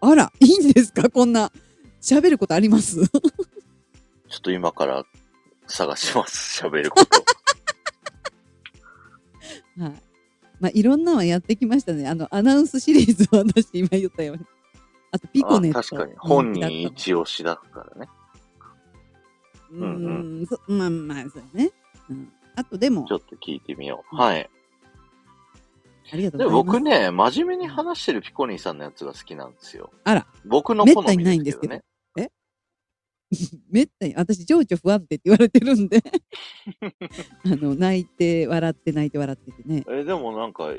[0.00, 1.10] あら、いいんですか？
[1.10, 1.52] こんな。
[2.00, 3.00] 喋ることあります？
[4.34, 5.04] ちょっと今から
[5.68, 6.60] 探します。
[6.66, 7.24] 喋ること。
[9.80, 10.02] はい。
[10.58, 12.08] まあ、いろんなのはやってきましたね。
[12.08, 14.44] あの、アナウンスシリーズは私今言ったように。
[15.12, 15.78] あと、ピコネット。
[15.78, 16.14] あ確かに。
[16.16, 18.08] 本人一押しだからね。
[19.70, 19.86] の。
[19.86, 21.70] ううんーん、そまあまあ、そうね。
[22.10, 22.32] うん。
[22.56, 24.16] あと、でもち、ょっと聞いてみよう。
[24.16, 24.50] うんはい。
[26.12, 26.80] ありがとうでございます。
[26.80, 29.92] 僕ね、真面目に話してるピコリンさんのやつが好きなんですよ。
[30.02, 31.84] あら、僕の好みめったにないんでけどですすけどね。
[33.70, 36.02] めったに、私、情緒不安定って言われてるんで、
[37.44, 39.84] あの、泣いて、笑って、泣いて、笑っててね。
[39.88, 40.72] え、でもなんか、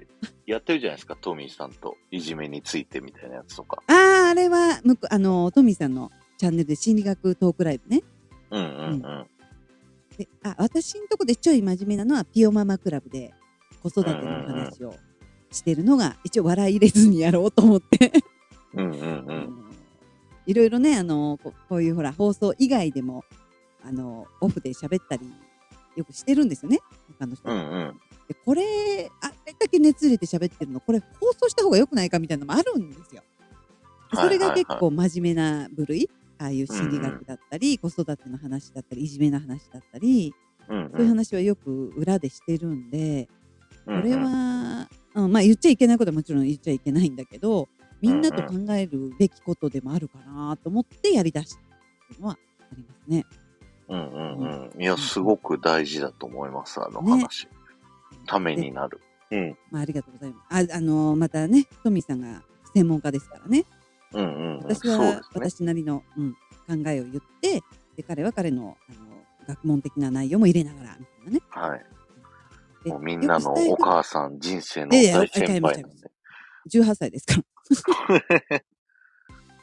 [0.46, 1.98] やってるじゃないですか、トミーさんと。
[2.12, 3.82] いじめについてみたいなやつとか。
[3.88, 3.94] あ
[4.28, 8.04] あ、あれは、むくあの、トミーさんのチャンネルで心理学トークライブね。
[8.52, 9.28] うんうんうん。
[10.18, 13.34] で、あ、私のとこでちょい真面目なのは、ピオママクラブで
[13.82, 14.96] 子育ての話を
[15.52, 18.12] してるのが、一応笑い入れずにやろうと思って、
[18.74, 19.65] うんうんうあん。
[20.48, 23.24] のいろいろね、あのこ、こういうほら、放送以外でも、
[23.84, 25.32] あの、オフで喋ったり、
[25.96, 26.80] よくしてるんですよね、
[27.20, 27.52] 他の人と。
[27.52, 28.02] うんうん。
[28.28, 33.24] で、これ、あれだけ熱入れて喋ってるの、これ放送した方が良くないかみたいなのもあるんですよ。
[34.12, 40.34] でそれが結構真面目な部類、ああいう心理学だったり、子育ての話だったり、いじめの話だったり、
[40.68, 43.30] うんそういう話はよく裏でしてるんで、
[43.86, 44.02] うん。
[44.02, 47.70] これは、うん、まあ言っちゃいけないことはもちろん言っちゃいけないんだけど、
[48.02, 51.64] みんなと考えるべきことでもあるかなと思ってやりだしたっ
[52.10, 53.26] ていうのはありますね。
[53.88, 54.82] うんうんうん。
[54.82, 57.48] いや、すごく大事だと思います、あの話。
[58.26, 59.00] ためになる。
[59.32, 59.58] うん。
[59.72, 60.74] まあ、ありがとうございます。
[60.74, 62.42] あ、あのまたね、トミーさんが
[62.74, 63.66] 専門家ですからね。
[64.14, 64.60] うんうんうん。
[64.64, 65.22] 私は。
[65.34, 67.62] 私なりの、うん、考えを言って、
[67.96, 69.00] で彼は彼のあの
[69.48, 71.42] 学問的な内容も入れながらみたいなね。
[71.50, 71.86] はい。
[72.84, 76.12] でもうみんなのお母さん、人生の大先輩なんで。
[76.70, 77.44] 18歳ですから。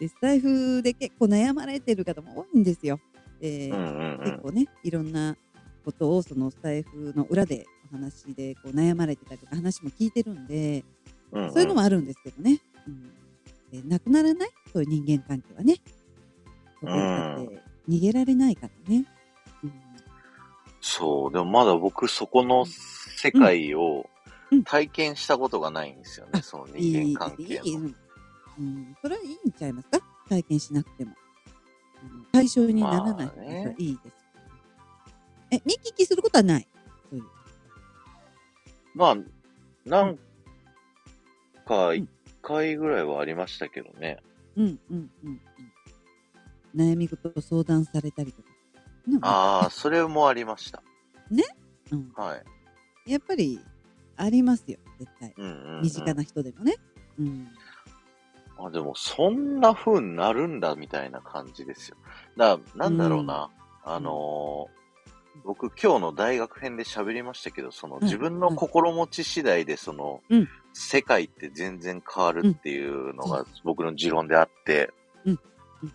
[0.01, 2.99] でスタイフで結構悩まれてる方も多いんですよ。
[3.41, 4.19] えーうんうんうん。
[4.25, 5.37] 結構ねいろんな
[5.85, 10.85] ことをそのスタイフの裏でお話でこう悩まれてたりとか話も聞いてるんで、
[11.33, 15.77] うんうんそういうのもあるんですけどね、うん、でなくならないそういう人間関係はね。
[17.89, 19.07] 逃げられないからね。
[19.65, 19.73] うん
[20.85, 24.12] そう、でもまだ僕そこの世界をうん
[24.65, 27.65] 体験したことがないんですよね、あそのいい人間関係の。
[27.65, 27.97] いいうん
[28.59, 30.05] うん、それはいいんちゃいますか？
[30.29, 31.15] 体験しなくても。
[32.33, 34.17] 対象にならないいいです。
[35.53, 36.67] え、見聞きすることはない？
[37.11, 37.25] そういう。
[38.95, 39.17] まあ、
[39.87, 40.19] なん
[41.67, 42.09] か一
[42.43, 44.19] 回ぐらいはありましたけどね。
[44.57, 45.41] うんうんうん
[46.75, 46.91] うん。
[46.93, 48.49] 悩み事を相談されたりとか。
[49.09, 50.83] うんああ、それもありました。
[51.91, 52.37] うん、は
[53.07, 53.11] い。
[53.11, 53.61] やっぱり
[54.23, 55.35] ありますよ、絶対。
[55.37, 55.83] うんうん、うん。
[55.83, 56.77] 身近な人でもね。
[57.19, 57.49] うん。
[58.59, 61.97] あ、でも、そんな風になるんだ、みたいな感じですよ。
[62.37, 63.51] だなんだろうな。
[63.85, 64.83] あのー
[65.45, 74.91] 僕、今日の大学編で喋りましたけど、その、うん自分の心持ち次第で、その、うん世界って全然変わるっていうのうんが僕の持論であって、
[75.25, 75.93] うんうん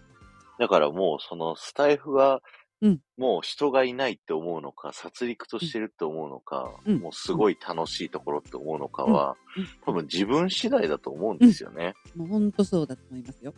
[0.59, 2.41] だからもう、その、スタイフが、
[2.81, 11.95] うんもう人がいないって思うのか、殺戮としてるって思うのか、うんもうすごい楽しいところって思うのかは、うん多分自分次第だと思うんですよね。
[12.15, 13.53] もう本当そうだと思いますよ。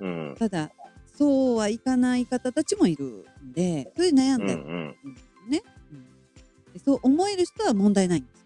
[0.00, 0.36] うん。
[0.38, 0.70] ただ、
[1.14, 4.88] そうはいかない方たちもいるんで、それで悩うんんでるうん。
[4.88, 5.62] んですよね、
[5.92, 6.78] うんで。
[6.78, 8.44] そう思える人は問題ないんですよ。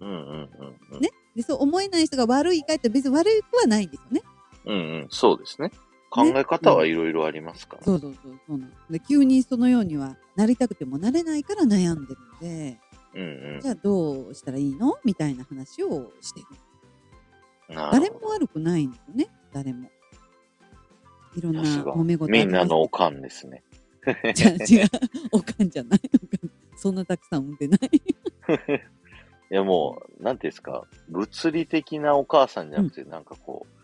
[0.00, 0.22] うんうんう
[0.64, 1.00] んうん。
[1.00, 4.22] ねで、そう思えない人が悪いかって別に悪くはないんですよね。
[4.66, 5.06] うんうん。
[5.10, 5.70] そうですね。
[6.14, 7.82] 考え方はいろいろありますから。
[7.82, 9.00] そうそうそうそうなので。
[9.00, 12.78] 急にそのようにはなりたくてもなれないから悩んでるんで、
[13.14, 14.96] うんじゃあどうしたらいいの？
[15.04, 16.46] みたいな話をしてる。
[17.68, 18.10] 誰。
[18.10, 19.90] も悪くないんですよね、誰も。
[21.36, 23.64] いろんな揉め事あみんなのおかんですね。
[24.34, 24.90] じゃあ違う、
[25.32, 26.00] おかんじゃない。
[26.14, 27.80] おかんそんなたくさん産んでない。
[29.50, 33.66] いやもう、なんていうんですか、物理的なお母さんじゃなくて、なんかこ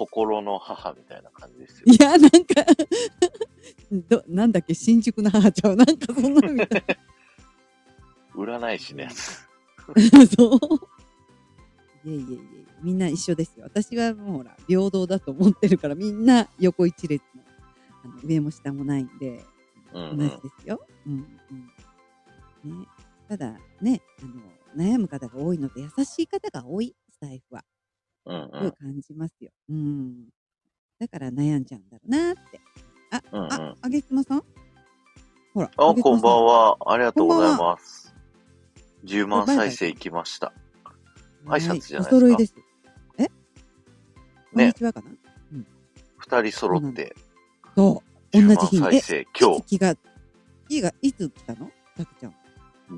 [0.00, 1.84] 心の母みたいな感じですよ。
[1.86, 2.64] いや、なんか
[4.08, 6.84] ど、なんだっけ、新宿の母ちゃん、なんかそんなのみたい
[8.34, 9.46] 占い師のやつ。
[9.94, 10.24] な。
[10.26, 10.58] そう。
[12.08, 12.38] いえいえいえ、
[12.82, 13.64] みんな一緒ですよ。
[13.66, 17.42] 私はもうほら、平等だと思ってるから、みんな横一列の、
[18.02, 19.44] あの上も下もないんで、
[19.92, 20.86] うん同じですよ。
[21.06, 21.40] うん
[22.64, 22.86] うんね、
[23.28, 27.62] ただねあの、悩む方が多いので、優しい方が多い、スタイフは。
[28.26, 28.50] うん。
[28.52, 29.50] うん感じますよ。
[29.68, 30.28] うん。
[30.98, 32.60] だから悩んじゃうんだろうなって。
[33.10, 34.42] あ、うんうんあ、あげつまさん？
[35.54, 35.70] ほら。
[35.76, 36.44] あ、こんばん。
[36.44, 36.76] は。
[36.86, 38.14] ありがとうございこます。
[39.04, 40.52] 10万再生いきました。
[41.46, 42.54] 挨拶じゃないですかお揃いです。
[43.18, 43.26] え？
[43.26, 43.32] こ
[44.56, 45.10] んにねちはかな？
[46.18, 47.16] 二人揃って、
[47.74, 48.02] そ
[48.32, 48.38] う。
[48.38, 48.78] 同10じ万日に。
[48.78, 49.26] 再生。
[49.40, 49.96] 今いつ気が、
[50.68, 51.70] 気が、いつ来たの？
[51.96, 52.34] たくちゃん。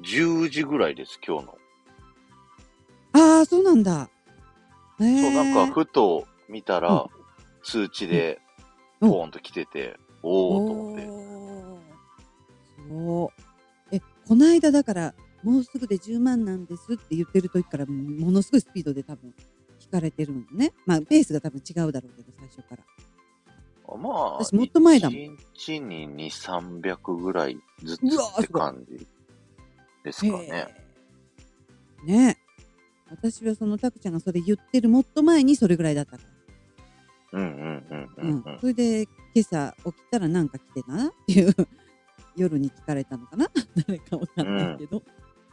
[0.02, 1.58] 日、10時ぐらいです、今日の。
[3.12, 4.10] ああ、そうなんだ。
[4.98, 7.06] そう、なんか、ふと見たら、
[7.62, 8.52] 通知で、うん
[9.08, 11.06] ポーンと来てて、おーと思って。
[12.88, 13.32] そ
[13.90, 13.96] う。
[13.96, 19.34] え、この間だから、もうすぐで10万なんですって言ってる時から、ものすごいスピードで多分、
[19.80, 20.72] 聞かれてるんでね。
[20.86, 22.84] まあ、ペースが多分違うだろうけど、最初から。
[23.98, 28.08] まあ、私もっと前だもん1日に2、300ぐらいずつっ
[28.40, 29.06] て感じ
[30.04, 30.68] ですかね。
[32.04, 32.38] ね
[33.12, 37.40] 私はそのタクちゃんがそれ言ってるもっと前にそれぐらいだったから。
[37.40, 38.58] うんうんうんううんんうん。
[38.58, 39.02] それで
[39.34, 41.54] 今朝起きたらなんか来てなっていう
[42.36, 43.48] 夜に聞かれたのかな？
[43.86, 45.02] 誰かわかんないけど。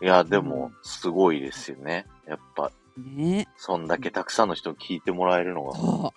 [0.01, 2.05] いや、でも、すごいですよね。
[2.25, 6.13] やっぱ、ねそんだけたくさんの人に聞いてもらえるのが。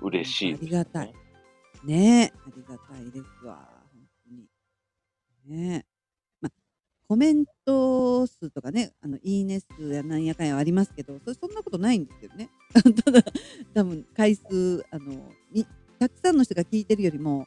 [0.00, 0.58] 嬉しいね。
[0.60, 1.14] ありがたい。
[1.84, 3.68] ねありがたいですわ。
[3.92, 4.02] 本
[5.46, 5.58] 当に。
[5.58, 5.86] ね
[6.40, 6.52] まあ、
[7.08, 12.48] コメント数とかね、あの、いいね数やなんやかんやありますけど、そそんなことないんですけどね。
[13.04, 13.22] ただ、
[13.74, 15.66] 多分回数、あの、に
[15.98, 17.46] たくさんの人が聞いてるよりも、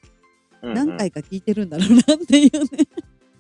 [0.61, 2.87] うんうん何回か聞いてるんだろうなっていうね。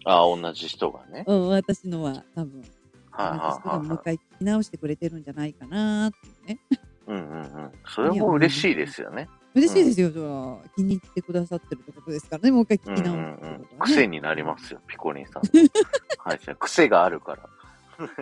[0.05, 1.23] あ、同じ人がね。
[1.29, 2.71] うん、私のは多分、はい
[3.11, 3.87] 同じ人がはいはい。
[3.87, 6.59] もう一回聞き直してくれてるんじゃないかなっていうね。
[7.05, 7.71] うんうんうん。
[7.85, 9.29] それも嬉しいですよね。
[9.53, 10.19] 嬉しいですよ、そ
[10.63, 13.79] ら気に入ってくださってるってことですからね、もう一回聞き直すってう。
[13.79, 15.41] 癖になりますよ、ピコリンさん。
[16.17, 17.49] はい、癖があるから。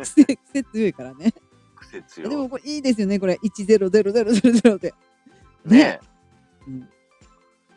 [0.02, 0.24] 癖。
[0.26, 1.34] 癖強いからね。
[1.76, 2.30] 癖強い。
[2.30, 3.40] でもこれいいですよね、これ。
[3.44, 4.94] 1000000で。
[5.66, 6.00] ね
[6.68, 6.90] うん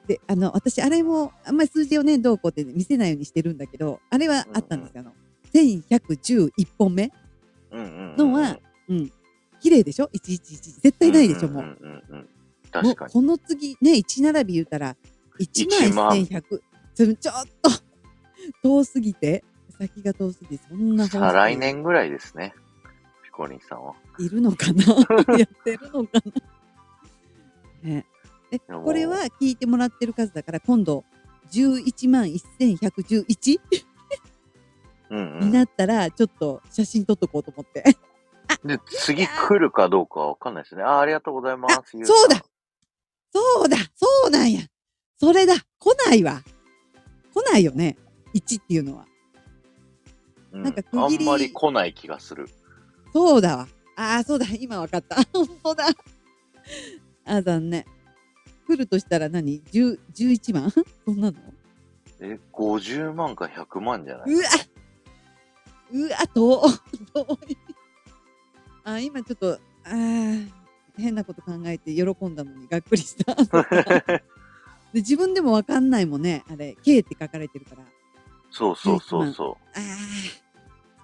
[0.07, 5.01] で、あの、私、あれも、あんまり数字をね、どうこうって見せないようにしてるんだけど、あれはあったんですよ。
[5.01, 5.13] あの、
[5.55, 7.13] 1111本目
[7.71, 8.17] うんうんうん。
[8.17, 9.13] のは、うん。
[9.61, 10.81] 綺麗でしょ ?111。
[10.81, 11.63] 絶対ないでしょ、もう。
[11.63, 12.29] んんうんうん。
[12.81, 13.11] も確かに。
[13.11, 14.97] うこの次ね、1並び言うたら、
[15.39, 16.43] 1 1万万1100。
[16.95, 17.71] ちょちょっと、
[18.63, 19.45] 遠すぎて、
[19.79, 22.55] 先が遠すぎて、そんな本数再来年ぐらいですね。
[23.25, 23.95] ピコリンさんは。
[24.19, 24.85] いるのかな？
[25.39, 26.21] やってるのか
[27.83, 27.89] な？
[27.91, 28.07] ね。
[28.51, 31.05] え、これは聞いてもらってる数だから、今度、
[31.51, 33.61] 11万1111
[35.11, 35.45] うんう。
[35.45, 37.85] になんったら、ちょっと写真撮っとこうと思って。
[38.65, 40.83] で、次来るかどうかはわかんないですね。
[40.83, 41.97] あ、ありがとうございます。
[42.05, 42.43] そうだ
[43.33, 44.61] そうだそうなんや
[45.19, 46.43] それだ来ないわ
[47.35, 47.97] 来ないよね
[48.35, 49.07] !1 っていうのは。
[50.53, 52.47] うんなんか区切りあんまり来ない気がする。
[53.13, 53.69] そうだわ。
[53.97, 55.17] ああ、そうだ、今わかった。
[55.33, 55.87] 本当だ。
[57.25, 57.85] あー、残念。
[58.67, 60.71] 来るとしたら何 ?10、11万？
[61.05, 61.39] そんなの？
[62.21, 64.33] え、50万か100万じゃない？
[64.35, 64.45] うわ
[65.93, 66.63] うわ、遠
[67.15, 67.57] 遠 い。
[68.85, 70.51] あー、今ちょっと、あー
[70.97, 73.35] 変なこと考えて喜んだのにがっくりした。
[74.93, 76.45] で自分でもわかんないもんね。
[76.51, 77.83] あれ、K って書かれてるから。
[78.51, 79.79] そうそうそうそあ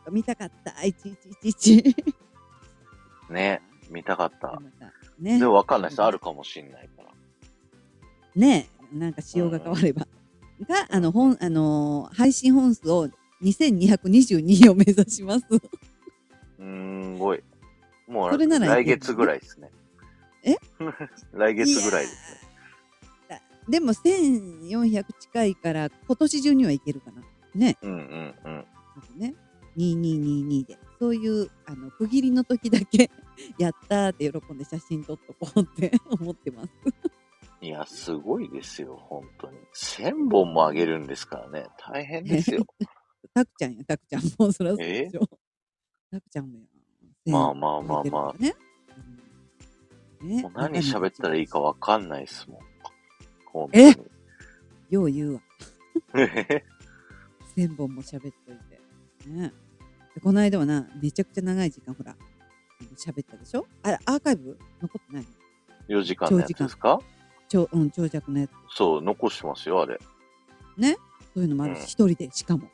[0.06, 0.72] あ、見たかった。
[0.82, 1.94] 1111。
[3.30, 3.32] う。
[3.32, 4.60] ね、見たかった。
[5.18, 6.02] ねでもわかんないです。
[6.02, 7.08] あるかもしんないから。
[8.36, 10.06] ねなんか仕様が変われば。
[10.68, 13.08] が、あの、本、あのー配信本数を
[13.42, 15.46] 2222を目指します。
[15.50, 17.42] うーん、ごい。
[18.06, 19.70] もう来月ぐらいですね。
[20.50, 20.58] え？
[21.32, 22.48] 来月ぐらいですね。
[23.68, 27.22] でも1400近いから今年中にはいけるかな。
[27.54, 27.76] ね。
[27.82, 28.66] うんうんうん。
[29.18, 29.34] ね。
[29.76, 30.78] 2222で。
[30.98, 33.10] そういう、あの、区切りの時だけ、
[33.58, 36.70] やったーって喜んで写真撮っとこうって 思ってます。
[37.60, 39.58] いや、すごいですよ、本当に。
[39.74, 41.66] 1000本もあげるんですからね。
[41.78, 42.64] 大変ですよ。
[43.34, 45.20] たくちゃんや、たくちゃんもうそらそうでしょ。
[46.10, 46.64] たくちゃんもや。
[47.26, 48.54] まあまあまあまあね。
[50.22, 52.60] うんねもう何喋ったらいいかわかんないですもん。
[53.46, 54.02] 本え当
[54.90, 55.40] よう言うわ。
[57.56, 57.64] に。
[57.66, 58.32] 1000本も喋っとい
[59.24, 59.28] て。
[59.28, 59.52] ね。
[60.14, 62.16] でこの間はな、めちゃくちゃ長い時間、ほら、
[62.96, 63.66] 喋ったでしょ？
[63.82, 64.58] あれ、アーカイブ？
[64.80, 65.26] 残ってない
[65.88, 66.98] の？4時間のやつですか？
[67.48, 68.50] 長,、うん、長尺のやつ。
[68.74, 69.98] そう、残してますよ、あれ。
[71.34, 72.68] そういうのもあるうんし、一、人で、しかも。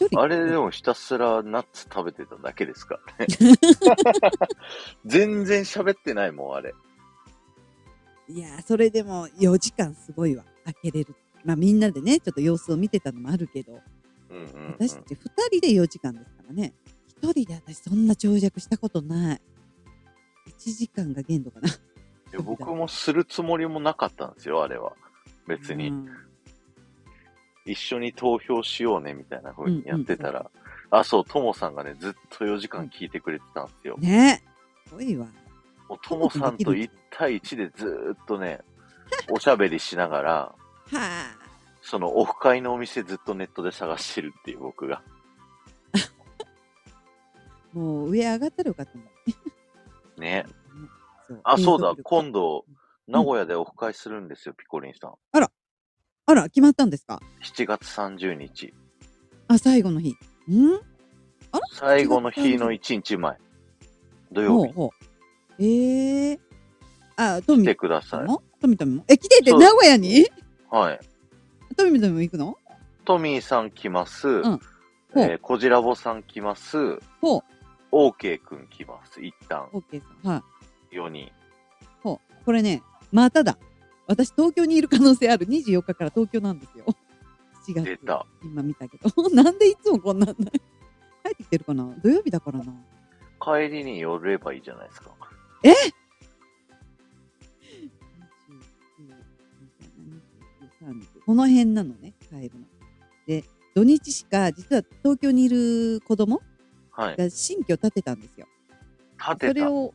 [0.00, 3.26] 一人あれでもひたすらナッツ食べてただけですからね。
[5.06, 6.74] 全然喋ってないもん、あれ。
[8.28, 10.44] いやー、それでも4時間すごいわ。
[10.64, 11.14] 開けれる。
[11.44, 13.80] まあみんなでね、ちょっと様子を見てたのもあるけど、
[14.30, 14.76] うんうん、うん。
[14.78, 15.16] 私たち2
[15.52, 16.72] 人で4時間ですからね。
[17.22, 19.40] 1人で私そんな長尺したことない。
[20.48, 21.68] 1時間が限度かな。
[21.68, 21.72] い
[22.32, 24.94] や僕もするつもりもなかったんですよ、あれは。
[25.46, 25.88] 別に。
[25.88, 26.23] うん
[27.64, 30.50] 一緒に投票しようね、みたいな風にやってたら。
[30.90, 33.96] あ、そう、ともさんがね、ずっと4時間聞いてくれてたんですよ。
[33.98, 34.42] ね
[34.86, 35.26] すごいわ。
[35.88, 38.60] もうともさんと1対1でずーっとね、
[39.30, 40.56] おしゃべりしながら、は
[40.92, 41.44] あ。
[41.82, 45.02] そのオフ会のお店ずっとネットで探してるっていう僕が。
[47.72, 49.12] もう上上がったらよかったもんね。
[50.16, 50.46] ね。
[51.42, 52.64] あ、そうだ今度、
[53.06, 55.14] 名古屋でオフ会するんですよ、ピコリンさん。
[55.32, 55.50] あら、
[56.26, 58.72] 決まったんですか？7月30日。
[59.48, 60.10] あ、最後の日。
[60.10, 60.14] ん？
[61.52, 63.36] あら最後の日の1日前。
[64.32, 64.72] 土曜日。
[64.72, 64.90] ほうほ
[65.58, 65.62] う。
[65.62, 66.38] ええー。
[67.16, 68.24] あ、トミ来てください。
[68.24, 68.42] も？
[68.60, 69.04] トミトミも？
[69.06, 70.26] え、来てて、名古屋に？
[70.70, 71.00] はい。
[71.76, 72.56] トミトミも行くの？
[73.04, 74.40] トミーさん来ます。
[74.40, 74.60] んほう
[75.16, 76.98] えー、コジラボさん来ます。
[77.20, 77.40] ほう。
[77.92, 79.22] オーケーくん来ます。
[79.22, 80.32] 一旦、オッケーさん。
[80.32, 80.42] は
[80.90, 80.96] い。
[80.96, 81.30] 4人。
[82.02, 82.44] ほう。
[82.44, 83.56] これね、まただ。
[84.06, 85.46] 私、東京にいる可能性ある。
[85.46, 86.84] 24日から東京なんですよ。
[87.66, 87.98] 7月。
[88.42, 89.10] 今見たけど。
[89.30, 90.48] なんでいつもこんなんない帰
[91.32, 91.94] ってきてるかな？
[92.02, 92.72] 土曜日だからな。
[93.40, 95.10] 帰りに寄ればいいじゃないですか。
[95.62, 95.72] え？
[101.24, 102.66] この辺なのね、帰るの。
[103.26, 103.44] で、
[103.74, 106.42] 土日しか、実は東京にいる子供
[106.90, 107.16] はい。
[107.16, 108.46] が新居建てたんですよ。
[109.18, 109.48] 立てた。
[109.48, 109.94] それを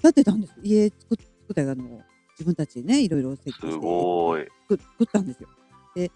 [0.00, 0.54] 建てたんです。
[0.62, 1.18] 家作っ
[1.48, 2.00] 作ったあの
[2.42, 4.46] 自分たちでね、いろいろ設計してすごい。
[4.68, 5.48] 作作ったんですよ。
[5.94, 6.10] で、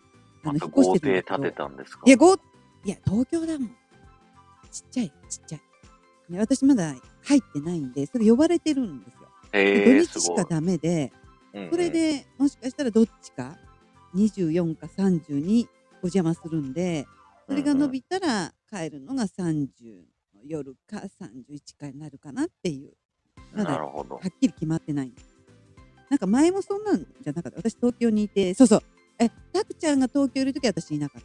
[0.45, 1.43] あの、引っ越してたん
[1.77, 2.03] ですか？
[2.05, 2.39] いや、ご、い
[2.85, 3.69] や、東京だもん。
[3.69, 6.33] ちっちゃい、ちっちゃい。
[6.33, 9.21] ね、私まだ入ってないんで、それ呼ばれてるんですよ。
[9.53, 10.45] でえー、土日しか。
[10.45, 11.13] ダメで、
[11.55, 13.57] うんそれ、でもしかしたらどっちか
[14.15, 15.69] ？24か30に
[16.03, 17.07] お邪魔するんで
[17.47, 19.69] それが伸びたら帰るのが30
[20.35, 22.93] の夜か31かになるかなっていう
[23.55, 24.03] まだは。
[24.27, 25.36] っきり決まってないんです
[26.09, 27.59] なんか前もそんなんじゃなかった。
[27.59, 28.83] 私東京にいてそうそう。
[29.19, 31.23] えたくちゃんが東京いる時は私いなかっ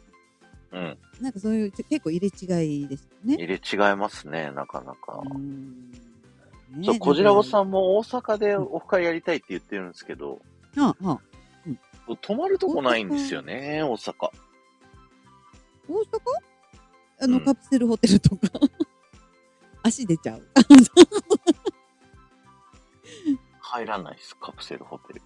[0.70, 0.78] た。
[0.78, 0.98] うん。
[1.20, 3.34] なんかそういう結構入れ違いですよね。
[3.34, 5.22] 入れ違いますね、なかなか。
[5.24, 10.40] うねそう、こじらぼさんんも大阪でオフ会やりたいって言ってるんですけど、
[10.74, 12.16] はあはあ。
[12.20, 14.14] 泊まるとこないんですよね、大阪。
[15.88, 16.20] 大阪？
[17.20, 17.44] あの、うん。
[17.44, 18.48] カプセルホテルとか。
[19.84, 20.42] 足出ちゃう
[23.72, 25.22] 入らないです、カプセルホテル。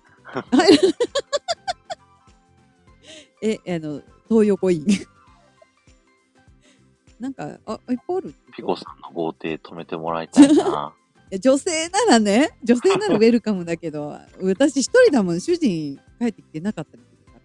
[3.42, 4.86] えあの東横イン
[7.20, 8.34] なんかあいっぱいある？
[8.54, 10.94] ピコさんの豪邸泊めてもらいたいな。
[11.40, 17.40] 女性ならね女性ならウェルカムだけど私一人だもん主人帰ってきてなかったりするか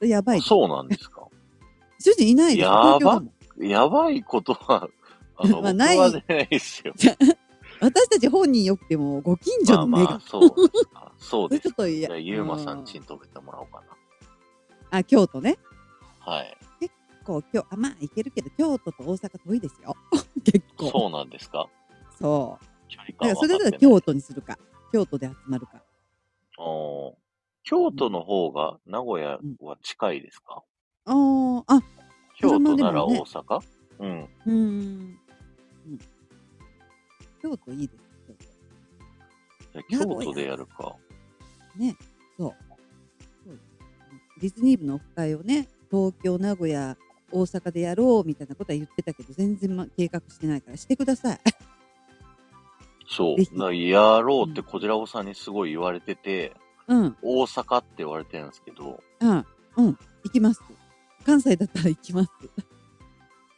[0.00, 1.26] らやばいそうなんですか。
[1.98, 3.22] 主人いないですやば
[3.58, 4.88] やばいことは、
[5.36, 6.94] あの、まあないないですよ。
[7.80, 11.48] 私たち本人よくてもご近所の目が、まあまあ、そう。
[11.48, 11.62] です。
[11.62, 12.08] ちょっといや。
[12.08, 13.82] じゃあ、ゆうまさんうちに泊めてもらおうか
[14.90, 15.58] あ京都ね。
[16.26, 16.32] な。
[16.32, 16.56] はい。
[17.22, 19.94] こう今日あまあ行けるけど京都と大阪遠いですよ。
[20.44, 20.90] 結構。
[20.90, 21.68] そうなんですか？
[22.18, 22.64] そう。
[22.88, 23.80] 距離だから感それだったら分かってない。
[23.80, 24.58] 京都にするか。
[24.92, 25.82] 京都で集まるか。
[26.58, 27.14] おー。
[27.62, 30.62] 京都の方が名古屋は近いですか、
[31.04, 31.62] あー。
[31.66, 31.80] あ
[32.38, 33.60] 京都なら大阪、
[33.98, 34.22] うん。
[34.22, 36.00] うーん、うん、
[37.42, 38.10] 京都いいです
[39.88, 40.96] 京都でやるか。
[41.76, 41.96] 都ね
[42.36, 42.54] そう。
[43.44, 43.58] そう
[44.40, 46.96] ディズニー部のオフ会をね東京名古屋
[47.30, 51.40] 大阪でやろうみたいなことは言ってたけど全然、ま、計画してないからしてください。
[53.08, 53.36] そう。
[53.36, 53.50] ぜひ。
[53.52, 56.54] だからやろうってこじらぼさんにすごい言われてて、
[56.88, 57.16] うん。
[57.22, 59.46] 大阪って言われてるんですけど、うん。
[59.76, 59.98] うん。
[60.24, 60.62] 行きます。
[61.24, 62.30] 関西だったら行きます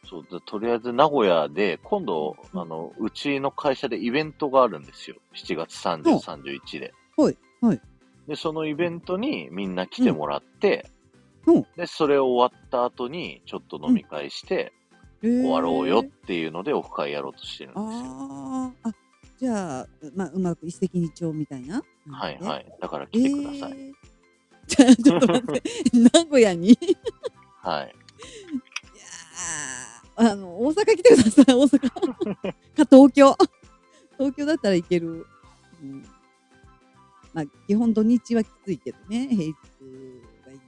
[0.09, 2.59] そうだとりあえず名古屋で、今度、うん。
[2.59, 5.15] あの、うちの会社でイベントがあるんですよ。
[5.33, 6.93] 7月30、ほう31で。
[7.17, 7.81] はいはい。
[8.27, 10.89] で、そのイベントにみんな来てもらって、
[11.45, 11.55] うん。
[11.55, 11.65] うん。
[11.77, 14.73] で、それ終わった後に、ちょっと飲み会して、
[15.21, 17.89] 終終わろうよっていうので、オフ会やろうとしてるんですよ。
[17.89, 18.89] あー。
[18.89, 18.93] あ
[19.39, 21.83] じゃあ、まあ、うまく一石二鳥みたいな？
[22.09, 22.65] はいはい。
[22.67, 22.81] い。
[22.81, 23.71] だからえ来てください。
[23.73, 23.93] ー。
[24.67, 25.63] じゃあちょっと待って。
[25.97, 26.71] 名古屋に？
[26.71, 26.77] い。
[27.61, 27.87] はい。
[27.87, 31.89] やーあの大阪来てください大阪。
[32.41, 33.35] か東京。
[34.17, 35.25] 東京だったら行ける、
[35.81, 36.03] うん、
[37.33, 39.53] まあ基本土日はきついけどね平日
[40.45, 40.61] がいい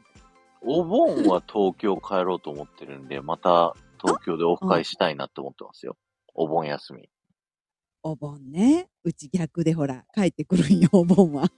[0.68, 5.96] お盆は東京帰ろうと思ってるんで、また東京でオフ会したいなって思ってますよ。
[6.34, 7.08] お盆休み。
[8.02, 8.90] お盆ね。
[9.04, 11.52] うち逆でほら帰ってくるんよお盆は。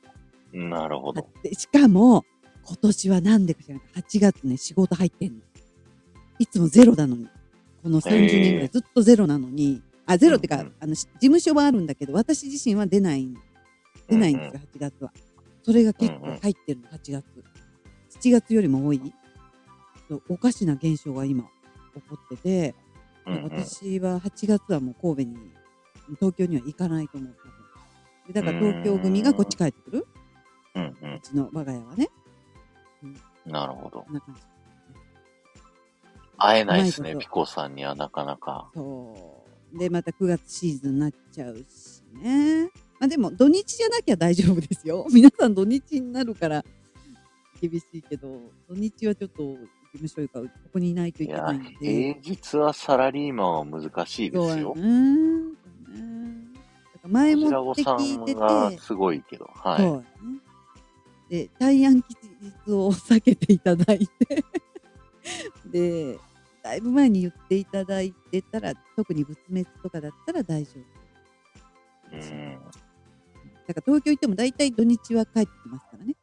[0.51, 1.29] なるほど。
[1.41, 2.25] でしかも
[2.65, 5.41] 今年はなんでか知らない8月ね仕事入ってんの。
[6.39, 7.27] いつもゼロなのに
[7.83, 13.27] この30年ぐらいずっとゼロなのにあゼロってか、うんうんあのし事務所はあるんだけど私自身は出ない
[14.07, 15.11] 出ないんですよ、8月は。
[15.63, 17.23] それが結構入ってるの8月
[18.21, 19.13] 7月よりも多い。
[20.29, 22.75] おかしな現象が今起こってて、
[23.25, 25.37] 私は8月はもう神戸に
[26.15, 27.35] 東京には行かないと思う
[28.33, 30.07] だから東京組がこっち帰ってくる。
[30.75, 30.85] うん。
[30.85, 32.09] うちの我が家はね。
[33.03, 33.51] うん。
[33.51, 34.01] なるほど。
[34.01, 34.41] こんな感じ
[36.37, 38.69] 会えないですね、ピコさんにはなかなか。
[38.73, 39.77] そう。
[39.77, 42.65] で、また9月シーズンになっちゃうしね。
[42.99, 45.05] まあでも、土日じゃなきゃ大丈夫ですよ。
[45.11, 46.63] 皆さん土日になるから
[47.61, 49.57] 厳しいけど、土日はちょっと事
[49.93, 51.79] 務所いうか、ここにいないといけないの、平
[52.13, 52.19] で。
[52.21, 54.73] 日はサラリーマンは難しいですよ。
[54.75, 55.57] うね
[56.93, 59.83] だから前もって聞いてて、んがすごいけど、はい。
[59.83, 60.39] ね。
[61.29, 62.17] で、大安吉
[62.65, 64.43] 日を避けていただいて、
[65.65, 66.19] で、
[66.67, 70.71] だいぶ前に言っていただいてたら、特に仏滅とかだったら大丈
[72.11, 72.15] 夫。
[72.15, 72.59] うん。
[73.65, 76.15] だから東京行っても大体土日は帰ってきますからね。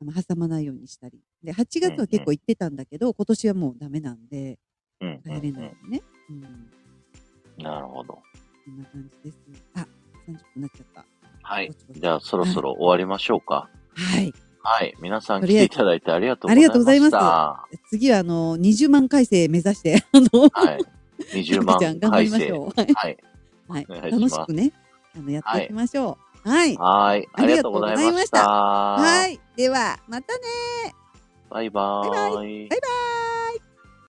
[0.00, 1.20] あの挟まないようにしたり。
[1.42, 4.58] で、8月は結構行ってたんだけど、今年はもうダメなんで、
[5.02, 5.20] うん。
[5.22, 6.00] 帰れないね。
[6.30, 6.44] うん。
[6.44, 6.70] うん
[7.58, 8.14] なるほど。
[8.14, 8.22] こ
[8.70, 9.38] んな感じです。
[9.74, 9.84] あ、30
[10.24, 11.04] 分になっちゃった。
[11.42, 13.68] はいじゃあそろそろ終わりましょうか。
[13.94, 14.22] はい。
[14.22, 14.49] はい。
[15.00, 20.50] 皆さん来ていただいてありがとうありがとうございますは次は、あの、20万回生目指して、あの、い。
[21.32, 22.22] 20万回生。
[22.22, 22.80] りましょう。
[22.80, 23.18] はい。
[23.68, 24.10] はい。
[24.10, 24.72] 楽しくね、
[25.16, 26.48] あの、やっていきましょう。
[26.48, 26.76] はい。
[26.76, 27.28] はい。
[27.32, 28.48] ありがとうございました。
[28.48, 29.28] は。
[29.28, 29.40] い。
[29.56, 30.40] では、またね
[31.50, 32.68] バイバーイ。
[32.68, 33.39] バイバイ